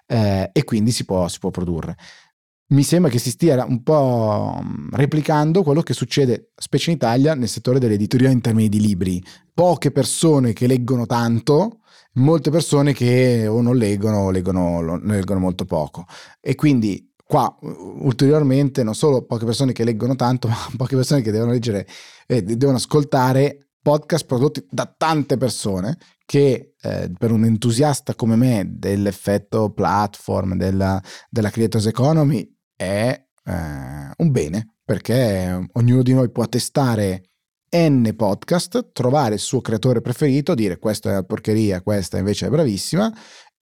eh, 0.07 0.51
e 0.53 0.65
quindi 0.65 0.93
si 0.93 1.05
può, 1.05 1.27
si 1.27 1.39
può 1.41 1.51
produrre 1.51 1.97
mi 2.75 2.83
sembra 2.83 3.11
che 3.11 3.19
si 3.19 3.31
stia 3.31 3.65
un 3.65 3.83
po' 3.83 4.61
mm, 4.63 4.89
replicando 4.93 5.63
quello 5.63 5.81
che 5.81 5.95
succede, 5.95 6.51
specie 6.57 6.91
in 6.91 6.97
Italia, 6.97 7.35
nel 7.35 7.49
settore 7.49 7.79
dell'editoria 7.79 8.31
in 8.31 8.41
termini 8.41 8.69
di 8.69 8.81
libri. 8.81 9.23
Poche 9.55 9.93
persone 9.93 10.53
che 10.53 10.67
leggono 10.67 11.07
tanto, 11.07 11.81
molte 12.15 12.51
persone 12.51 12.93
che 12.93 13.47
o 13.47 13.61
non 13.63 13.77
leggono 13.77 14.19
o 14.19 14.31
leggono, 14.31 14.99
leggono 14.99 15.41
molto 15.41 15.65
poco. 15.65 16.05
E 16.41 16.57
quindi 16.57 17.13
qua 17.25 17.57
ulteriormente 17.61 18.83
non 18.83 18.95
solo 18.95 19.25
poche 19.25 19.45
persone 19.45 19.73
che 19.73 19.85
leggono 19.85 20.17
tanto, 20.17 20.49
ma 20.49 20.57
poche 20.77 20.97
persone 20.97 21.23
che 21.23 21.31
devono 21.31 21.53
leggere, 21.53 21.87
eh, 22.27 22.43
devono 22.43 22.77
ascoltare 22.79 23.69
podcast 23.81 24.25
prodotti 24.25 24.67
da 24.71 24.93
tante 24.97 25.37
persone 25.37 25.99
che 26.25 26.75
eh, 26.81 27.13
per 27.17 27.31
un 27.31 27.45
entusiasta 27.45 28.15
come 28.15 28.35
me 28.35 28.65
dell'effetto 28.67 29.71
platform, 29.73 30.55
della, 30.57 31.01
della 31.29 31.51
creators 31.51 31.85
economy, 31.87 32.54
è 32.77 33.27
eh, 33.45 33.53
un 34.17 34.31
bene 34.31 34.77
perché 34.85 35.69
ognuno 35.73 36.03
di 36.03 36.13
noi 36.13 36.31
può 36.31 36.47
testare 36.47 37.31
N 37.75 38.13
podcast, 38.15 38.93
trovare 38.93 39.35
il 39.35 39.41
suo 39.41 39.61
creatore 39.61 40.01
preferito, 40.01 40.55
dire 40.55 40.79
questa 40.79 41.09
è 41.09 41.13
una 41.13 41.25
porcheria, 41.25 41.83
questa 41.83 42.19
invece 42.19 42.47
è 42.47 42.51
bravissima 42.51 43.13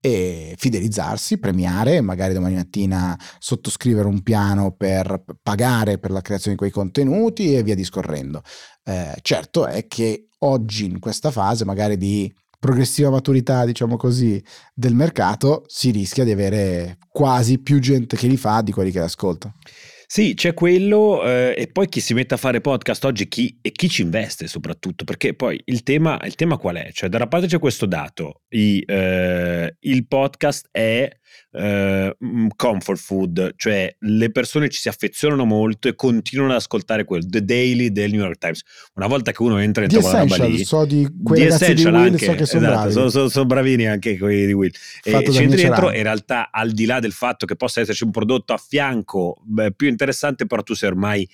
e 0.04 0.54
fidelizzarsi, 0.58 1.38
premiare, 1.38 2.00
magari 2.00 2.34
domani 2.34 2.56
mattina 2.56 3.16
sottoscrivere 3.38 4.08
un 4.08 4.22
piano 4.22 4.72
per 4.72 5.24
pagare 5.40 5.98
per 5.98 6.10
la 6.10 6.20
creazione 6.20 6.56
di 6.56 6.58
quei 6.58 6.72
contenuti 6.72 7.54
e 7.54 7.62
via 7.62 7.76
discorrendo. 7.76 8.42
Eh, 8.82 9.14
certo 9.22 9.66
è 9.66 9.86
che 9.86 10.26
oggi 10.40 10.86
in 10.86 10.98
questa 10.98 11.30
fase 11.30 11.64
magari 11.64 11.96
di 11.96 12.30
progressiva 12.62 13.10
maturità, 13.10 13.64
diciamo 13.64 13.96
così, 13.96 14.40
del 14.72 14.94
mercato, 14.94 15.64
si 15.66 15.90
rischia 15.90 16.22
di 16.22 16.30
avere 16.30 16.96
quasi 17.08 17.58
più 17.60 17.80
gente 17.80 18.16
che 18.16 18.28
li 18.28 18.36
fa 18.36 18.62
di 18.62 18.70
quelli 18.70 18.92
che 18.92 19.00
li 19.00 19.04
ascolta. 19.04 19.52
Sì, 20.06 20.34
c'è 20.34 20.54
quello 20.54 21.24
eh, 21.24 21.56
e 21.58 21.66
poi 21.72 21.88
chi 21.88 21.98
si 21.98 22.14
mette 22.14 22.34
a 22.34 22.36
fare 22.36 22.60
podcast 22.60 23.04
oggi 23.04 23.26
chi, 23.26 23.58
e 23.60 23.72
chi 23.72 23.88
ci 23.88 24.02
investe 24.02 24.46
soprattutto, 24.46 25.02
perché 25.02 25.34
poi 25.34 25.60
il 25.64 25.82
tema, 25.82 26.20
il 26.22 26.36
tema 26.36 26.56
qual 26.56 26.76
è? 26.76 26.90
Cioè 26.92 27.08
da 27.08 27.16
una 27.16 27.26
parte 27.26 27.48
c'è 27.48 27.58
questo 27.58 27.86
dato, 27.86 28.42
i, 28.50 28.80
eh, 28.86 29.76
il 29.80 30.06
podcast 30.06 30.68
è 30.70 31.10
eh, 31.52 32.16
comfort 32.56 32.98
food, 32.98 33.54
cioè 33.56 33.94
le 33.98 34.30
persone 34.30 34.68
ci 34.68 34.80
si 34.80 34.88
affezionano 34.88 35.44
molto 35.44 35.88
e 35.88 35.94
continuano 35.94 36.52
ad 36.52 36.58
ascoltare 36.58 37.04
quello, 37.04 37.24
The 37.26 37.44
Daily 37.44 37.90
del 37.90 38.10
New 38.10 38.22
York 38.22 38.38
Times. 38.38 38.62
Una 38.94 39.06
volta 39.06 39.32
che 39.32 39.42
uno 39.42 39.58
entra 39.58 39.86
dentro 39.86 40.00
quella 40.00 40.20
roba 40.20 40.44
lì, 40.44 40.64
so 40.64 40.84
di 40.84 41.08
quei 41.22 41.44
ragazzi 41.44 41.74
di 41.74 41.84
Will, 41.84 41.94
anche, 41.94 42.24
so 42.24 42.34
che 42.34 42.46
sono 42.46 42.62
esatto, 42.62 42.76
bravi. 42.76 42.92
Sono, 42.92 43.08
sono, 43.08 43.28
sono, 43.28 43.46
bravini 43.46 43.86
anche 43.86 44.18
quelli 44.18 44.46
di 44.46 44.52
Will. 44.52 44.72
Fatto 44.72 45.30
e 45.30 45.34
c'entri 45.34 45.62
dentro 45.62 45.92
in 45.92 46.02
realtà 46.02 46.50
al 46.50 46.70
di 46.72 46.84
là 46.86 47.00
del 47.00 47.12
fatto 47.12 47.46
che 47.46 47.56
possa 47.56 47.80
esserci 47.80 48.04
un 48.04 48.10
prodotto 48.10 48.52
a 48.52 48.58
fianco 48.58 49.36
beh, 49.42 49.72
più 49.72 49.88
interessante, 49.88 50.46
però 50.46 50.62
tu 50.62 50.74
sei 50.74 50.88
ormai 50.88 51.28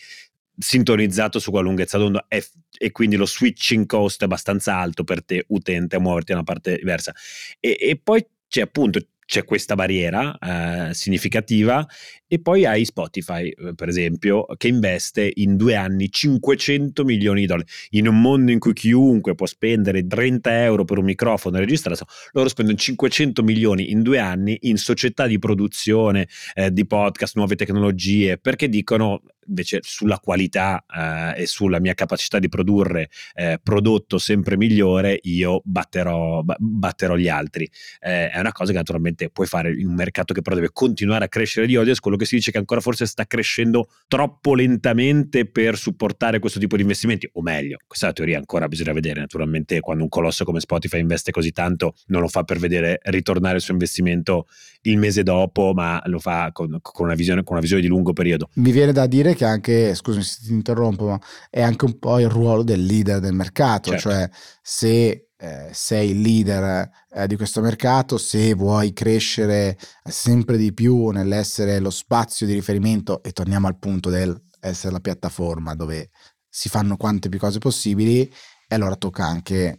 sintonizzato 0.59 1.38
su 1.38 1.50
quella 1.50 1.67
lunghezza 1.67 1.99
d'onda 1.99 2.26
e, 2.28 2.45
e, 2.76 2.90
quindi 2.90 3.17
lo 3.17 3.26
switching 3.26 3.87
cost 3.87 4.23
è 4.23 4.25
abbastanza 4.25 4.76
alto 4.76 5.05
per 5.05 5.25
te 5.25 5.45
utente 5.49 5.97
a 5.97 6.00
muoverti 6.00 6.33
da 6.33 6.38
una 6.38 6.45
parte 6.45 6.76
diversa 6.76 7.14
e, 7.61 7.76
e 7.78 8.00
poi 8.02 8.26
c'è 8.49 8.62
appunto 8.62 8.99
c'è 9.28 9.44
questa 9.44 9.75
barriera 9.75 10.38
eh, 10.38 10.94
significativa 10.94 11.87
e 12.26 12.40
poi 12.40 12.64
hai 12.64 12.87
Spotify, 12.87 13.50
eh, 13.50 13.75
per 13.75 13.88
esempio, 13.88 14.47
che 14.56 14.68
investe 14.68 15.30
in 15.35 15.58
due 15.58 15.75
anni 15.75 16.11
500 16.11 17.04
milioni 17.04 17.40
di 17.40 17.47
dollari. 17.47 17.68
In 17.90 18.08
un 18.08 18.18
mondo 18.23 18.52
in 18.52 18.58
cui 18.58 18.73
chiunque 18.73 19.35
può 19.35 19.44
spendere 19.44 20.06
30 20.06 20.62
euro 20.62 20.87
per 20.87 20.97
un 20.97 21.04
microfono 21.04 21.58
e 21.58 21.61
registrato, 21.61 22.06
loro 22.32 22.49
spendono 22.49 22.78
500 22.78 23.42
milioni 23.42 23.90
in 23.90 24.00
due 24.00 24.18
anni 24.18 24.56
in 24.62 24.78
società 24.78 25.26
di 25.26 25.38
produzione 25.38 26.26
eh, 26.54 26.73
di 26.73 26.87
podcast, 26.87 27.37
nuove 27.37 27.54
tecnologie, 27.54 28.38
perché 28.38 28.70
dicono 28.70 29.20
invece 29.49 29.81
sulla 29.83 30.19
qualità 30.19 30.85
eh, 30.87 31.43
e 31.43 31.47
sulla 31.47 31.81
mia 31.81 31.95
capacità 31.95 32.38
di 32.38 32.49
produrre 32.49 33.11
eh, 33.35 33.59
prodotto 33.62 34.19
sempre 34.19 34.57
migliore, 34.57 35.19
io 35.23 35.61
batterò, 35.64 36.43
batterò 36.43 37.17
gli 37.17 37.28
altri. 37.28 37.69
Eh, 38.00 38.31
è 38.31 38.38
una 38.38 38.52
cosa 38.52 38.73
che 38.73 38.78
naturalmente 38.78 39.31
puoi 39.31 39.47
fare 39.47 39.73
in 39.73 39.88
un 39.88 39.95
mercato 39.95 40.35
che 40.35 40.43
però 40.43 40.55
deve 40.55 40.71
continuare 40.73 41.25
a 41.25 41.28
crescere 41.28 41.67
di 41.67 41.76
audience, 41.76 42.00
quello 42.00 42.17
che 42.17 42.25
si 42.25 42.37
dice 42.37 42.50
che 42.50 42.59
ancora 42.59 42.81
forse 42.81 43.07
sta 43.07 43.26
crescendo 43.26 43.88
troppo 44.07 44.55
lentamente 44.55 45.47
per 45.47 45.76
supportare 45.76 46.38
questo 46.38 46.59
tipo 46.59 46.76
di 46.76 46.83
investimenti, 46.83 47.28
o 47.33 47.43
meglio, 47.43 47.78
questa 47.87 48.07
è 48.07 48.09
la 48.09 48.14
teoria 48.14 48.38
ancora 48.38 48.69
bisogna 48.69 48.93
vedere, 48.93 49.21
naturalmente 49.21 49.81
quando 49.81 50.02
un 50.02 50.09
colosso 50.09 50.45
come 50.45 50.61
Spotify 50.61 51.00
investe 51.00 51.31
così 51.31 51.52
tanto 51.52 51.95
non 52.07 52.21
lo 52.21 52.28
fa 52.28 52.45
per 52.45 52.59
vedere 52.59 53.00
ritornare 53.05 53.57
il 53.57 53.62
suo 53.62 53.73
investimento 53.73 54.47
il 54.90 54.99
mese 54.99 55.23
dopo, 55.23 55.73
ma 55.75 56.00
lo 56.07 56.18
fa 56.18 56.50
con, 56.52 56.78
con, 56.80 57.07
una, 57.07 57.14
visione, 57.14 57.42
con 57.42 57.52
una 57.52 57.61
visione 57.61 57.83
di 57.83 57.88
lungo 57.88 58.12
periodo. 58.12 58.49
Mi 58.54 58.73
viene 58.73 58.92
da 58.92 59.07
dire 59.07 59.35
che 59.35 59.45
anche, 59.45 59.95
scusami 59.95 60.23
se 60.23 60.40
ti 60.47 60.52
interrompo, 60.52 61.07
ma 61.07 61.21
è 61.50 61.62
anche 61.62 61.85
un 61.85 61.99
po' 61.99 62.18
il 62.18 62.28
ruolo 62.28 62.62
del 62.62 62.85
leader 62.85 63.21
del 63.21 63.35
mercato, 63.35 63.90
certo. 63.90 64.09
cioè 64.09 64.30
se 64.62 65.28
eh, 65.37 65.68
sei 65.73 66.11
il 66.11 66.21
leader 66.21 66.90
eh, 67.14 67.26
di 67.26 67.37
questo 67.37 67.61
mercato, 67.61 68.18
se 68.18 68.54
vuoi 68.54 68.92
crescere 68.92 69.78
sempre 70.02 70.57
di 70.57 70.73
più 70.73 71.09
nell'essere 71.09 71.78
lo 71.78 71.90
spazio 71.90 72.47
di 72.47 72.54
riferimento, 72.54 73.23
e 73.23 73.33
torniamo 73.33 73.66
al 73.66 73.78
punto 73.78 74.11
del 74.11 74.40
essere 74.61 74.92
la 74.92 75.00
piattaforma 75.00 75.75
dove 75.75 76.11
si 76.49 76.68
fanno 76.68 76.97
quante 76.97 77.28
più 77.28 77.38
cose 77.38 77.59
possibili, 77.59 78.23
e 78.71 78.75
allora 78.75 78.97
tocca 78.97 79.25
anche 79.25 79.78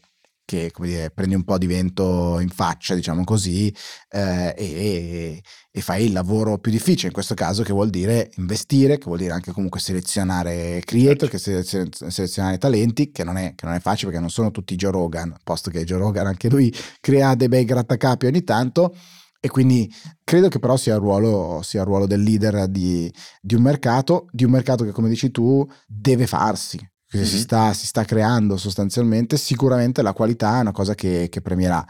che 0.49 0.71
come 0.71 0.87
dire, 0.87 1.11
prendi 1.11 1.35
un 1.35 1.43
po' 1.43 1.59
di 1.59 1.67
vento 1.67 2.39
in 2.39 2.49
faccia, 2.49 2.95
diciamo 2.95 3.23
così, 3.23 3.71
eh, 4.09 4.55
e, 4.57 5.43
e, 5.69 5.81
fai 5.81 6.05
il 6.05 6.11
lavoro 6.11 6.57
più 6.57 6.71
difficile, 6.71 7.09
in 7.09 7.13
questo 7.13 7.35
caso 7.35 7.61
che 7.61 7.71
vuol 7.71 7.91
dire 7.91 8.31
investire, 8.37 8.97
che 8.97 9.03
vuol 9.05 9.19
dire 9.19 9.31
anche 9.31 9.51
comunque 9.51 9.79
selezionare 9.79 10.81
creator, 10.83 11.29
certo. 11.39 12.05
che 12.05 12.11
selezionare 12.11 12.57
talenti, 12.57 13.11
che 13.11 13.23
non, 13.23 13.37
è, 13.37 13.53
che 13.53 13.67
non 13.67 13.75
è 13.75 13.79
facile 13.79 14.07
perché 14.07 14.19
non 14.19 14.31
sono 14.31 14.49
tutti 14.49 14.75
Joe 14.75 14.89
Rogan, 14.89 15.35
posto 15.43 15.69
che 15.69 15.83
Joe 15.83 15.99
Rogan 15.99 16.25
anche 16.25 16.49
lui 16.49 16.73
crea 16.99 17.35
dei 17.35 17.47
bei 17.47 17.63
grattacapi 17.63 18.25
ogni 18.25 18.43
tanto, 18.43 18.95
e 19.39 19.49
quindi 19.49 19.87
credo 20.23 20.47
che 20.47 20.57
però 20.57 20.77
sia 20.77 20.95
il 20.95 20.99
ruolo, 20.99 21.61
sia 21.61 21.81
il 21.81 21.85
ruolo 21.85 22.07
del 22.07 22.23
leader 22.23 22.67
di, 22.67 23.13
di, 23.39 23.53
un 23.53 23.61
mercato, 23.61 24.25
di 24.31 24.45
un 24.45 24.51
mercato 24.51 24.83
che 24.83 24.91
come 24.91 25.09
dici 25.09 25.29
tu 25.29 25.63
deve 25.85 26.25
farsi, 26.25 26.79
che 27.09 27.17
mm-hmm. 27.17 27.27
si, 27.27 27.39
sta, 27.39 27.73
si, 27.73 27.87
sta, 27.87 28.05
creando 28.05 28.55
sostanzialmente, 28.55 29.35
sicuramente 29.35 30.03
la 30.03 30.13
qualità 30.13 30.57
è 30.57 30.61
una 30.61 30.71
cosa 30.71 30.93
che, 30.93 31.27
che 31.29 31.41
premierà. 31.41 31.83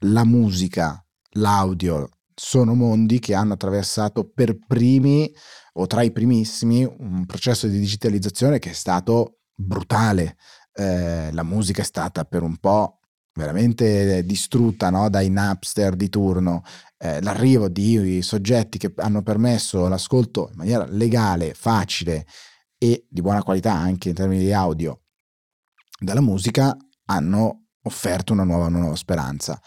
La 0.00 0.24
musica, 0.24 1.02
l'audio, 1.30 2.10
sono 2.34 2.74
mondi 2.74 3.20
che 3.20 3.34
hanno 3.34 3.54
attraversato 3.54 4.28
per 4.28 4.58
primi 4.66 5.32
o 5.74 5.86
tra 5.86 6.02
i 6.02 6.12
primissimi 6.12 6.84
un 6.84 7.24
processo 7.24 7.66
di 7.68 7.78
digitalizzazione 7.78 8.58
che 8.58 8.70
è 8.70 8.74
stato 8.74 9.38
brutale. 9.54 10.36
Eh, 10.74 11.32
la 11.32 11.42
musica 11.42 11.80
è 11.80 11.84
stata 11.84 12.24
per 12.24 12.42
un 12.42 12.58
po' 12.58 12.98
veramente 13.32 14.24
distrutta 14.26 14.90
no? 14.90 15.08
dai 15.08 15.30
Napster 15.30 15.96
di 15.96 16.10
turno. 16.10 16.62
Eh, 16.98 17.22
l'arrivo 17.22 17.68
di 17.68 18.20
soggetti 18.20 18.76
che 18.76 18.92
hanno 18.96 19.22
permesso 19.22 19.88
l'ascolto 19.88 20.48
in 20.50 20.58
maniera 20.58 20.84
legale, 20.86 21.54
facile 21.54 22.26
e 22.84 23.06
di 23.08 23.22
buona 23.22 23.42
qualità 23.42 23.72
anche 23.72 24.10
in 24.10 24.14
termini 24.14 24.44
di 24.44 24.52
audio 24.52 25.04
della 25.98 26.20
musica 26.20 26.76
hanno 27.06 27.68
offerto 27.84 28.34
una 28.34 28.44
nuova, 28.44 28.66
una 28.66 28.80
nuova 28.80 28.96
speranza. 28.96 29.58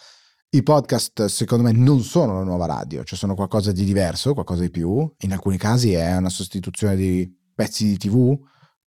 I 0.50 0.62
podcast 0.62 1.26
secondo 1.26 1.64
me 1.64 1.72
non 1.72 2.02
sono 2.02 2.36
la 2.36 2.44
nuova 2.44 2.68
radio, 2.68 3.04
cioè 3.04 3.18
sono 3.18 3.34
qualcosa 3.34 3.72
di 3.72 3.84
diverso, 3.84 4.34
qualcosa 4.34 4.62
di 4.62 4.70
più. 4.70 5.12
In 5.22 5.32
alcuni 5.32 5.58
casi 5.58 5.94
è 5.94 6.16
una 6.16 6.30
sostituzione 6.30 6.96
di 6.96 7.28
pezzi 7.56 7.88
di 7.88 7.98
tv, 7.98 8.38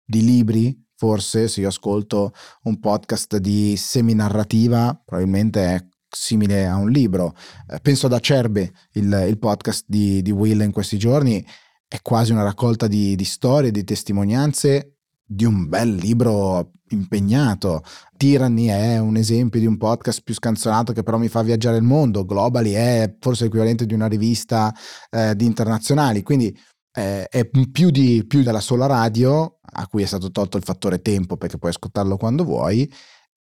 di 0.05 0.23
libri, 0.23 0.79
forse 0.95 1.47
se 1.47 1.61
io 1.61 1.69
ascolto 1.69 2.31
un 2.63 2.79
podcast 2.79 3.37
di 3.37 3.75
seminarrativa 3.77 5.01
probabilmente 5.03 5.75
è 5.75 5.87
simile 6.07 6.67
a 6.67 6.75
un 6.75 6.91
libro. 6.91 7.33
Eh, 7.67 7.79
penso 7.79 8.05
ad 8.05 8.13
Acerbe, 8.13 8.71
il, 8.93 9.25
il 9.27 9.39
podcast 9.39 9.85
di, 9.87 10.21
di 10.21 10.31
Will 10.31 10.61
in 10.61 10.71
questi 10.71 10.99
giorni, 10.99 11.43
è 11.89 12.01
quasi 12.03 12.31
una 12.31 12.43
raccolta 12.43 12.87
di, 12.87 13.15
di 13.15 13.25
storie, 13.25 13.71
di 13.71 13.83
testimonianze 13.83 14.93
di 15.25 15.43
un 15.43 15.67
bel 15.67 15.95
libro 15.95 16.71
impegnato. 16.89 17.83
Tyranny 18.15 18.67
è 18.67 18.99
un 18.99 19.15
esempio 19.15 19.59
di 19.59 19.65
un 19.65 19.77
podcast 19.77 20.21
più 20.23 20.33
scanzonato 20.33 20.93
che 20.93 21.03
però 21.03 21.17
mi 21.17 21.27
fa 21.27 21.41
viaggiare 21.41 21.77
il 21.77 21.83
mondo. 21.83 22.25
Globally 22.25 22.71
è 22.71 23.15
forse 23.19 23.43
l'equivalente 23.43 23.85
di 23.85 23.93
una 23.95 24.07
rivista 24.07 24.73
eh, 25.09 25.35
di 25.35 25.45
internazionali. 25.45 26.21
Quindi 26.21 26.55
eh, 26.93 27.25
è 27.27 27.45
più, 27.45 27.89
di, 27.89 28.23
più 28.27 28.43
della 28.43 28.59
sola 28.59 28.85
radio, 28.85 29.59
a 29.61 29.87
cui 29.87 30.03
è 30.03 30.05
stato 30.05 30.31
tolto 30.31 30.57
il 30.57 30.63
fattore 30.63 31.01
tempo 31.01 31.37
perché 31.37 31.57
puoi 31.57 31.71
ascoltarlo 31.71 32.17
quando 32.17 32.43
vuoi. 32.43 32.91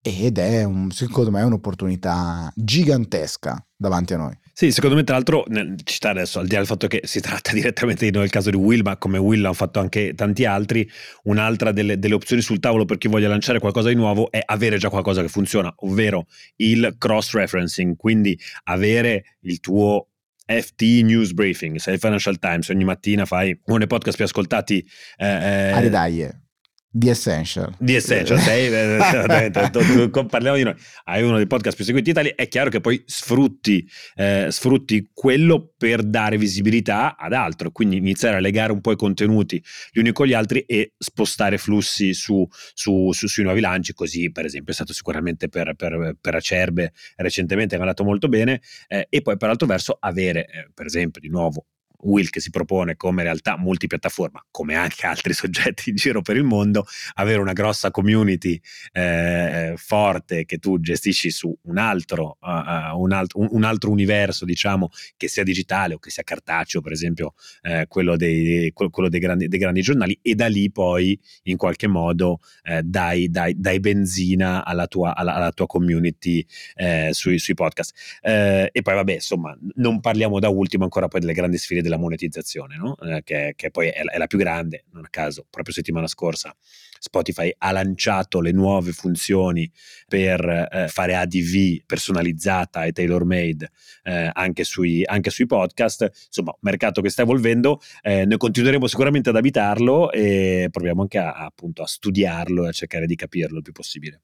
Ed 0.08 0.38
è 0.38 0.64
un, 0.64 0.90
secondo 0.90 1.30
me 1.30 1.42
un'opportunità 1.42 2.50
gigantesca 2.54 3.62
davanti 3.76 4.14
a 4.14 4.16
noi. 4.16 4.38
Sì, 4.52 4.72
secondo 4.72 4.96
me, 4.96 5.04
tra 5.04 5.14
l'altro, 5.14 5.44
ci 5.84 5.94
sta 5.94 6.10
adesso, 6.10 6.40
al 6.40 6.46
di 6.46 6.52
là 6.52 6.58
del 6.58 6.66
fatto 6.66 6.88
che 6.88 7.02
si 7.04 7.20
tratta 7.20 7.52
direttamente 7.54 8.04
di 8.04 8.10
noi 8.10 8.24
il 8.24 8.30
caso 8.30 8.50
di 8.50 8.56
Will, 8.56 8.82
ma 8.82 8.96
come 8.96 9.18
Will 9.18 9.44
hanno 9.44 9.52
fatto 9.52 9.78
anche 9.78 10.14
tanti 10.14 10.44
altri, 10.46 10.90
un'altra 11.24 11.70
delle, 11.70 11.98
delle, 11.98 12.14
opzioni 12.14 12.42
sul 12.42 12.58
tavolo 12.58 12.84
per 12.84 12.98
chi 12.98 13.06
voglia 13.06 13.28
lanciare 13.28 13.60
qualcosa 13.60 13.88
di 13.88 13.94
nuovo 13.94 14.30
è 14.30 14.40
avere 14.44 14.78
già 14.78 14.88
qualcosa 14.88 15.22
che 15.22 15.28
funziona, 15.28 15.72
ovvero 15.76 16.26
il 16.56 16.96
cross-referencing, 16.98 17.96
quindi 17.96 18.36
avere 18.64 19.36
il 19.42 19.60
tuo 19.60 20.08
FT 20.44 20.82
News 21.04 21.32
Briefing, 21.34 21.76
sei 21.76 21.94
il 21.94 22.00
Financial 22.00 22.38
Times, 22.38 22.68
ogni 22.70 22.84
mattina 22.84 23.26
fai 23.26 23.56
uno 23.66 23.78
dei 23.78 23.86
podcast 23.86 24.16
più 24.16 24.24
ascoltati. 24.24 24.84
Eh, 25.18 25.26
eh, 25.26 25.70
Aridaglie. 25.72 26.47
The 26.90 27.10
Essential. 27.10 27.74
The 27.78 27.96
Essential, 27.96 28.38
sei, 28.38 28.72
eh, 28.72 28.96
parliamo 30.26 30.56
di 30.56 30.62
noi. 30.62 30.74
Hai 31.04 31.22
uno 31.22 31.36
dei 31.36 31.46
podcast 31.46 31.76
più 31.76 31.84
seguiti 31.84 32.08
in 32.08 32.16
Italia, 32.16 32.34
è 32.34 32.48
chiaro 32.48 32.70
che 32.70 32.80
poi 32.80 33.02
sfrutti, 33.04 33.86
eh, 34.14 34.46
sfrutti 34.50 35.10
quello 35.12 35.74
per 35.76 36.02
dare 36.02 36.38
visibilità 36.38 37.16
ad 37.18 37.34
altro, 37.34 37.72
quindi 37.72 37.98
iniziare 37.98 38.36
a 38.36 38.40
legare 38.40 38.72
un 38.72 38.80
po' 38.80 38.92
i 38.92 38.96
contenuti 38.96 39.62
gli 39.92 39.98
uni 39.98 40.12
con 40.12 40.26
gli 40.26 40.32
altri 40.32 40.60
e 40.60 40.94
spostare 40.96 41.58
flussi 41.58 42.14
su, 42.14 42.46
su, 42.72 43.12
su, 43.12 43.26
sui 43.26 43.44
nuovi 43.44 43.60
lanci, 43.60 43.92
così 43.92 44.32
per 44.32 44.46
esempio 44.46 44.72
è 44.72 44.74
stato 44.74 44.94
sicuramente 44.94 45.50
per, 45.50 45.74
per, 45.74 46.16
per 46.18 46.34
Acerbe 46.36 46.92
recentemente, 47.16 47.76
è 47.76 47.78
andato 47.78 48.02
molto 48.02 48.28
bene, 48.28 48.62
eh, 48.86 49.06
e 49.10 49.20
poi 49.20 49.36
per 49.36 49.50
altro 49.50 49.66
verso 49.66 49.94
avere 50.00 50.46
eh, 50.46 50.70
per 50.72 50.86
esempio 50.86 51.20
di 51.20 51.28
nuovo 51.28 51.66
Will 52.02 52.28
che 52.28 52.40
si 52.40 52.50
propone 52.50 52.96
come 52.96 53.22
realtà 53.22 53.56
multipiattaforma, 53.58 54.46
come 54.50 54.74
anche 54.76 55.06
altri 55.06 55.32
soggetti 55.34 55.90
in 55.90 55.96
giro 55.96 56.22
per 56.22 56.36
il 56.36 56.44
mondo, 56.44 56.86
avere 57.14 57.40
una 57.40 57.52
grossa 57.52 57.90
community 57.90 58.60
eh, 58.92 59.74
forte 59.76 60.44
che 60.44 60.58
tu 60.58 60.78
gestisci 60.80 61.30
su 61.30 61.56
un 61.62 61.78
altro, 61.78 62.38
uh, 62.40 63.00
un, 63.00 63.12
altro, 63.12 63.40
un, 63.52 63.64
altro, 63.64 63.90
universo, 63.90 64.44
diciamo, 64.44 64.90
che 65.16 65.28
sia 65.28 65.42
digitale 65.42 65.94
o 65.94 65.98
che 65.98 66.10
sia 66.10 66.22
cartaceo, 66.22 66.80
per 66.80 66.92
esempio, 66.92 67.34
eh, 67.62 67.86
quello, 67.88 68.16
dei, 68.16 68.72
quello 68.72 69.08
dei, 69.08 69.20
grandi, 69.20 69.48
dei, 69.48 69.58
grandi, 69.58 69.80
giornali, 69.80 70.18
e 70.22 70.34
da 70.34 70.46
lì 70.46 70.70
poi 70.70 71.18
in 71.44 71.56
qualche 71.56 71.86
modo 71.88 72.40
eh, 72.62 72.82
dai, 72.82 73.28
dai, 73.28 73.54
dai, 73.56 73.80
benzina 73.80 74.64
alla 74.64 74.86
tua, 74.86 75.16
alla, 75.16 75.34
alla 75.34 75.52
tua 75.52 75.66
community 75.66 76.44
eh, 76.76 77.10
sui, 77.12 77.38
sui, 77.38 77.54
podcast. 77.54 77.94
Eh, 78.20 78.68
e 78.72 78.82
poi, 78.82 78.94
vabbè, 78.94 79.14
insomma, 79.14 79.56
non 79.74 80.00
parliamo 80.00 80.38
da 80.38 80.48
ultimo 80.48 80.84
ancora 80.84 81.08
poi 81.08 81.20
delle 81.20 81.32
grandi 81.32 81.58
sfide 81.58 81.87
della 81.88 82.00
monetizzazione, 82.00 82.76
no? 82.76 82.96
eh, 82.98 83.22
che, 83.24 83.54
che, 83.56 83.70
poi 83.70 83.88
è, 83.88 84.02
è, 84.02 84.18
la 84.18 84.26
più 84.26 84.38
grande, 84.38 84.84
non 84.92 85.04
a 85.04 85.08
caso, 85.08 85.46
proprio 85.48 85.74
settimana 85.74 86.06
scorsa 86.06 86.54
Spotify 86.98 87.52
ha 87.58 87.72
lanciato 87.72 88.40
le 88.40 88.52
nuove 88.52 88.92
funzioni 88.92 89.70
per 90.06 90.68
eh, 90.70 90.88
fare 90.88 91.14
ADV 91.14 91.84
personalizzata 91.86 92.84
e 92.84 92.92
tailor 92.92 93.24
made 93.24 93.70
eh, 94.02 94.30
anche, 94.32 94.64
sui, 94.64 95.02
anche, 95.04 95.30
sui, 95.30 95.46
podcast, 95.46 96.10
insomma, 96.26 96.54
mercato 96.60 97.00
che 97.00 97.10
sta 97.10 97.22
evolvendo, 97.22 97.80
eh, 98.02 98.24
noi 98.24 98.38
continueremo 98.38 98.86
sicuramente 98.86 99.30
ad 99.30 99.36
abitarlo 99.36 100.10
e 100.12 100.68
proviamo 100.70 101.02
anche 101.02 101.18
a, 101.18 101.32
appunto 101.32 101.82
a 101.82 101.86
studiarlo 101.86 102.64
e 102.64 102.68
a 102.68 102.72
cercare 102.72 103.06
di 103.06 103.14
capirlo 103.14 103.58
il 103.58 103.62
più 103.62 103.72
possibile. 103.72 104.22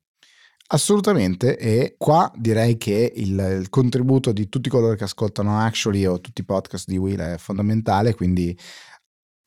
Assolutamente, 0.66 1.59
e 1.59 1.94
qua 1.98 2.33
direi 2.37 2.79
che 2.79 3.12
il, 3.16 3.59
il, 3.61 3.68
contributo 3.68 4.33
di 4.33 4.48
tutti 4.48 4.70
coloro 4.70 4.94
che 4.94 5.05
ascoltano 5.05 5.59
Actually 5.59 6.07
o 6.07 6.20
tutti 6.20 6.40
i 6.40 6.44
podcast 6.44 6.88
di 6.88 6.96
Will 6.96 7.20
è 7.20 7.37
fondamentale, 7.37 8.14
quindi 8.14 8.59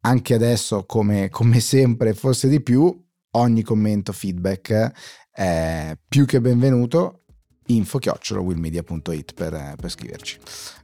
anche 0.01 0.33
adesso, 0.35 0.85
come, 0.85 1.29
come 1.29 1.59
sempre, 1.59 2.13
forse 2.13 2.47
di 2.47 2.61
più, 2.61 3.05
ogni 3.31 3.63
commento, 3.63 4.13
feedback 4.13 4.91
è 5.31 5.97
più 6.07 6.25
che 6.25 6.39
benvenuto 6.39 7.23
info-willmedia.it 7.67 9.33
per, 9.33 9.75
per 9.79 9.89
scriverci. 9.89 10.37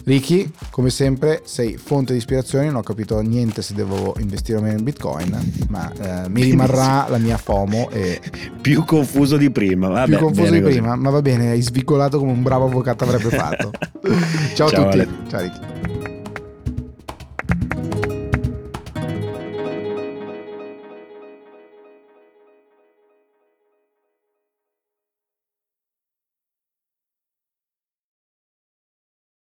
Ricky, 0.06 0.52
come 0.70 0.90
sempre, 0.90 1.42
sei 1.46 1.78
fonte 1.78 2.14
di 2.14 2.20
ispirazione. 2.20 2.66
Non 2.66 2.78
ho 2.78 2.84
capito 2.84 3.20
niente 3.22 3.62
se 3.62 3.74
devo 3.74 4.16
investire 4.20 4.58
o 4.58 4.62
meno 4.62 4.78
in 4.78 4.84
Bitcoin, 4.84 5.54
ma 5.70 5.92
eh, 5.94 6.30
mi 6.30 6.44
rimarrà 6.44 7.08
la 7.10 7.18
mia 7.18 7.38
FOMO. 7.38 7.90
E... 7.90 8.22
Più 8.62 8.84
confuso 8.86 9.38
di 9.38 9.50
prima. 9.52 9.88
Vabbè, 9.88 10.08
più 10.08 10.18
confuso 10.18 10.52
di 10.52 10.62
prima, 10.62 10.96
ma 10.96 11.10
va 11.10 11.22
bene, 11.22 11.52
hai 11.52 11.62
svicolato 11.62 12.20
come 12.20 12.32
un 12.32 12.44
bravo 12.44 12.66
avvocato 12.66 13.04
avrebbe 13.04 13.30
fatto. 13.30 13.72
Ciao, 14.54 14.70
Ciao 14.70 14.82
a 14.82 14.84
tutti. 14.84 15.00
Ale. 15.00 15.08
Ciao 15.30 15.42
Ricky. 15.42 15.93